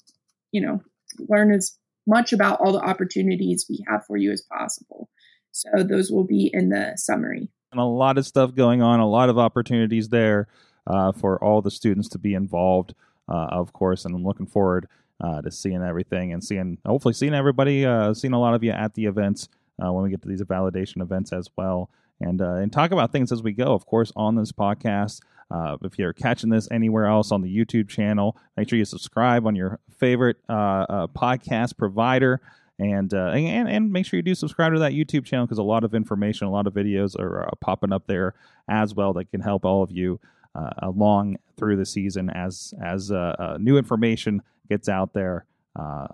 you 0.53 0.61
know, 0.61 0.83
learn 1.29 1.53
as 1.53 1.77
much 2.07 2.33
about 2.33 2.61
all 2.61 2.73
the 2.73 2.81
opportunities 2.81 3.67
we 3.69 3.85
have 3.89 4.05
for 4.07 4.17
you 4.17 4.31
as 4.33 4.43
possible. 4.43 5.09
So 5.53 5.83
those 5.83 6.11
will 6.11 6.25
be 6.25 6.51
in 6.53 6.69
the 6.71 6.93
summary. 6.97 7.49
And 7.73 7.81
a 7.81 7.85
lot 7.85 8.19
of 8.19 8.27
stuff 8.27 8.55
going 8.55 8.83
on, 8.83 9.01
a 9.01 9.09
lot 9.09 9.29
of 9.29 9.39
opportunities 9.39 10.09
there 10.09 10.49
uh, 10.87 11.13
for 11.13 11.43
all 11.43 11.63
the 11.63 11.71
students 11.71 12.09
to 12.11 12.19
be 12.19 12.35
involved, 12.35 12.95
uh, 13.29 13.47
of 13.51 13.73
course. 13.73 14.05
And 14.05 14.15
I'm 14.15 14.25
looking 14.25 14.47
forward 14.47 14.89
uh, 15.21 15.43
to 15.43 15.51
seeing 15.51 15.83
everything 15.83 16.33
and 16.33 16.43
seeing, 16.43 16.79
hopefully, 16.85 17.15
seeing 17.15 17.35
everybody, 17.35 17.85
uh, 17.85 18.15
seeing 18.15 18.33
a 18.33 18.41
lot 18.41 18.55
of 18.55 18.65
you 18.65 18.73
at 18.73 18.95
the 18.95 19.07
events 19.07 19.49
uh, 19.85 19.93
when 19.93 20.05
we 20.05 20.11
get 20.11 20.23
to 20.23 20.29
these 20.29 20.43
validation 20.43 21.01
events 21.01 21.33
as 21.33 21.49
well. 21.57 21.91
And, 22.21 22.43
uh, 22.43 22.55
and 22.55 22.73
talk 22.73 22.91
about 22.91 23.13
things 23.13 23.33
as 23.33 23.43
we 23.43 23.53
go, 23.53 23.73
of 23.73 23.87
course, 23.87 24.13
on 24.17 24.35
this 24.35 24.53
podcast. 24.53 25.21
Uh, 25.51 25.77
if 25.83 25.99
you're 25.99 26.13
catching 26.13 26.51
this 26.51 26.69
anywhere 26.71 27.07
else 27.07 27.33
on 27.33 27.43
the 27.43 27.55
YouTube 27.55 27.89
channel, 27.89 28.37
make 28.57 28.69
sure 28.69 28.79
you 28.79 28.85
subscribe 28.85 29.47
on 29.47 29.57
your 29.57 29.81
favorite 29.99 30.37
uh, 30.49 30.87
uh, 30.89 31.07
podcast 31.09 31.77
provider, 31.77 32.41
and, 32.79 33.13
uh, 33.13 33.31
and 33.31 33.69
and 33.69 33.93
make 33.93 34.07
sure 34.07 34.17
you 34.17 34.23
do 34.23 34.35
subscribe 34.35 34.73
to 34.73 34.79
that 34.79 34.93
YouTube 34.93 35.25
channel 35.25 35.45
because 35.45 35.59
a 35.59 35.63
lot 35.63 35.85
of 35.85 35.95
information, 35.95 36.47
a 36.47 36.51
lot 36.51 36.67
of 36.67 36.73
videos 36.73 37.19
are 37.19 37.47
uh, 37.47 37.51
popping 37.61 37.93
up 37.93 38.07
there 38.07 38.35
as 38.69 38.95
well 38.95 39.13
that 39.15 39.31
can 39.31 39.41
help 39.41 39.65
all 39.65 39.83
of 39.83 39.91
you 39.91 40.19
uh, 40.55 40.71
along 40.79 41.37
through 41.57 41.77
the 41.77 41.87
season 41.87 42.31
as 42.31 42.73
as 42.83 43.11
new 43.59 43.77
information 43.77 44.43
gets 44.69 44.89
out 44.89 45.13
there 45.13 45.45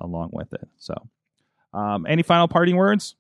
along 0.01 0.31
with 0.33 0.53
it. 0.55 0.68
So, 0.79 0.94
um, 1.72 2.07
any 2.09 2.22
final 2.22 2.49
parting 2.49 2.77
words? 2.77 3.14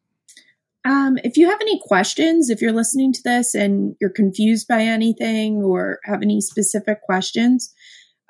Um, 0.86 1.18
if 1.24 1.36
you 1.36 1.50
have 1.50 1.60
any 1.60 1.80
questions, 1.80 2.48
if 2.48 2.62
you're 2.62 2.72
listening 2.72 3.12
to 3.14 3.22
this 3.24 3.54
and 3.54 3.96
you're 4.00 4.08
confused 4.08 4.68
by 4.68 4.82
anything 4.82 5.56
or 5.56 5.98
have 6.04 6.22
any 6.22 6.40
specific 6.40 7.02
questions 7.02 7.74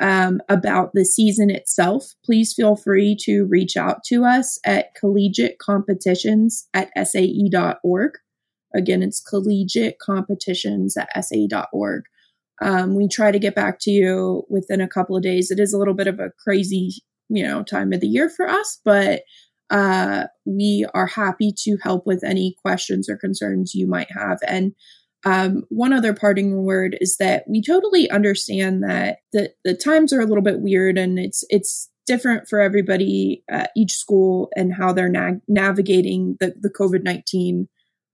um, 0.01 0.41
about 0.49 0.93
the 0.95 1.05
season 1.05 1.51
itself, 1.51 2.15
please 2.25 2.55
feel 2.55 2.75
free 2.75 3.15
to 3.25 3.45
reach 3.45 3.77
out 3.77 4.05
to 4.05 4.25
us 4.25 4.59
at 4.65 4.95
collegiate 4.95 5.59
competitions 5.59 6.67
at 6.73 6.89
sae.org. 7.07 8.13
Again, 8.75 9.03
it's 9.03 9.23
collegiatecompetitions 9.23 10.93
at 10.97 11.25
sae.org. 11.25 12.05
Um, 12.63 12.95
we 12.95 13.07
try 13.07 13.33
to 13.33 13.39
get 13.39 13.55
back 13.55 13.81
to 13.81 13.91
you 13.91 14.45
within 14.49 14.81
a 14.81 14.89
couple 14.89 15.15
of 15.15 15.23
days. 15.23 15.51
It 15.51 15.61
is 15.61 15.75
a 15.75 15.79
little 15.79 15.93
bit 15.93 16.07
of 16.07 16.21
a 16.21 16.33
crazy, 16.43 17.03
you 17.29 17.43
know, 17.43 17.63
time 17.63 17.93
of 17.93 18.01
the 18.01 18.09
year 18.09 18.31
for 18.31 18.49
us, 18.49 18.81
but 18.83 19.25
uh, 19.71 20.25
we 20.45 20.87
are 20.95 21.07
happy 21.07 21.53
to 21.65 21.77
help 21.83 22.07
with 22.07 22.23
any 22.25 22.55
questions 22.63 23.09
or 23.09 23.17
concerns 23.17 23.75
you 23.75 23.87
might 23.87 24.11
have. 24.11 24.39
And 24.47 24.75
um, 25.25 25.65
one 25.71 25.93
other 25.93 26.15
parting 26.15 26.63
word 26.63 26.97
is 27.01 27.17
that 27.17 27.45
we 27.49 27.61
totally 27.61 28.09
understand 28.11 28.85
that 28.85 29.19
the, 29.33 29.53
the 29.65 29.75
times 29.75 30.13
are 30.13 30.21
a 30.21 30.27
little 30.27 30.43
bit 30.43 30.61
weird 30.61 30.99
and 30.99 31.19
it's 31.19 31.45
it's 31.49 31.91
different 32.07 32.49
for 32.49 32.61
everybody 32.61 33.43
at 33.51 33.71
each 33.77 33.93
school 33.93 34.49
and 34.55 34.73
how 34.73 34.93
they're 34.93 35.09
na- 35.09 35.41
navigating 35.49 36.37
the, 36.39 36.55
the 36.61 36.71
COVID 36.71 37.03
19 37.03 37.69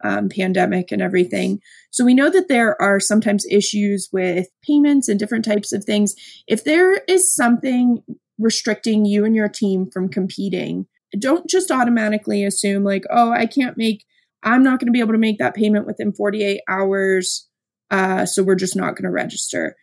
um, 0.05 0.29
pandemic 0.29 0.91
and 0.91 1.03
everything. 1.03 1.61
So 1.91 2.05
we 2.05 2.15
know 2.15 2.31
that 2.31 2.49
there 2.49 2.81
are 2.81 2.99
sometimes 2.99 3.47
issues 3.51 4.09
with 4.13 4.49
payments 4.67 5.09
and 5.09 5.19
different 5.19 5.45
types 5.45 5.73
of 5.73 5.85
things. 5.85 6.15
If 6.49 6.65
there 6.65 6.95
is 7.07 7.35
something 7.35 8.03
restricting 8.39 9.05
you 9.05 9.25
and 9.25 9.37
your 9.37 9.49
team 9.49 9.91
from 9.91 10.09
competing, 10.09 10.87
don't 11.19 11.49
just 11.49 11.71
automatically 11.71 12.45
assume 12.45 12.85
like, 12.85 13.05
oh, 13.11 13.31
I 13.31 13.47
can't 13.47 13.77
make, 13.77 14.05
I'm 14.43 14.63
not 14.63 14.81
going 14.81 14.87
to 14.87 14.93
be 14.93 15.01
able 15.01 15.13
to 15.13 15.19
make 15.19 15.39
that 15.39 15.55
payment 15.55 15.87
within 15.87 16.13
48 16.13 16.61
hours. 16.69 17.49
Uh, 17.91 18.25
so 18.25 18.43
we're 18.43 18.55
just 18.55 18.77
not 18.77 18.97
going 18.97 19.05
to 19.05 19.11
register. 19.11 19.77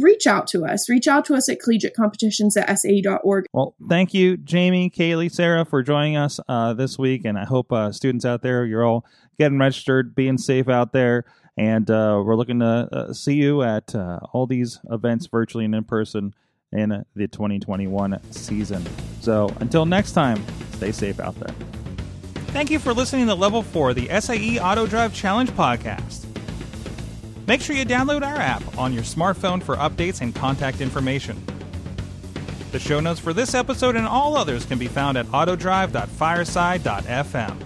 Reach 0.00 0.26
out 0.26 0.48
to 0.48 0.64
us. 0.64 0.88
Reach 0.88 1.06
out 1.06 1.24
to 1.26 1.34
us 1.34 1.48
at 1.48 1.58
collegiatecompetitions 1.60 2.56
at 2.56 2.78
sae.org. 2.78 3.46
Well, 3.52 3.76
thank 3.88 4.12
you, 4.12 4.36
Jamie, 4.36 4.90
Kaylee, 4.90 5.32
Sarah, 5.32 5.64
for 5.64 5.82
joining 5.82 6.16
us 6.16 6.40
uh, 6.48 6.74
this 6.74 6.98
week. 6.98 7.24
And 7.24 7.38
I 7.38 7.44
hope 7.44 7.72
uh, 7.72 7.92
students 7.92 8.24
out 8.24 8.42
there, 8.42 8.64
you're 8.64 8.84
all 8.84 9.06
getting 9.38 9.58
registered, 9.58 10.14
being 10.14 10.38
safe 10.38 10.68
out 10.68 10.92
there. 10.92 11.24
And 11.56 11.88
uh, 11.88 12.20
we're 12.24 12.36
looking 12.36 12.58
to 12.60 12.88
uh, 12.92 13.12
see 13.12 13.34
you 13.34 13.62
at 13.62 13.94
uh, 13.94 14.18
all 14.32 14.46
these 14.46 14.80
events 14.90 15.28
virtually 15.28 15.64
and 15.64 15.74
in 15.74 15.84
person 15.84 16.34
in 16.72 17.04
the 17.14 17.28
2021 17.28 18.20
season. 18.32 18.84
So 19.20 19.54
until 19.60 19.86
next 19.86 20.12
time, 20.12 20.44
stay 20.72 20.90
safe 20.92 21.20
out 21.20 21.34
there. 21.36 21.54
Thank 22.48 22.70
you 22.70 22.78
for 22.78 22.92
listening 22.94 23.26
to 23.26 23.34
Level 23.34 23.62
4, 23.62 23.94
the 23.94 24.08
SAE 24.20 24.60
Auto 24.60 24.86
Drive 24.86 25.14
Challenge 25.14 25.50
podcast. 25.50 26.24
Make 27.46 27.60
sure 27.60 27.76
you 27.76 27.84
download 27.84 28.26
our 28.26 28.36
app 28.36 28.78
on 28.78 28.92
your 28.92 29.04
smartphone 29.04 29.62
for 29.62 29.76
updates 29.76 30.20
and 30.20 30.34
contact 30.34 30.80
information. 30.80 31.40
The 32.72 32.80
show 32.80 32.98
notes 33.00 33.20
for 33.20 33.32
this 33.32 33.54
episode 33.54 33.96
and 33.96 34.06
all 34.06 34.36
others 34.36 34.66
can 34.66 34.78
be 34.78 34.88
found 34.88 35.16
at 35.16 35.24
autodrive.fireside.fm. 35.26 37.56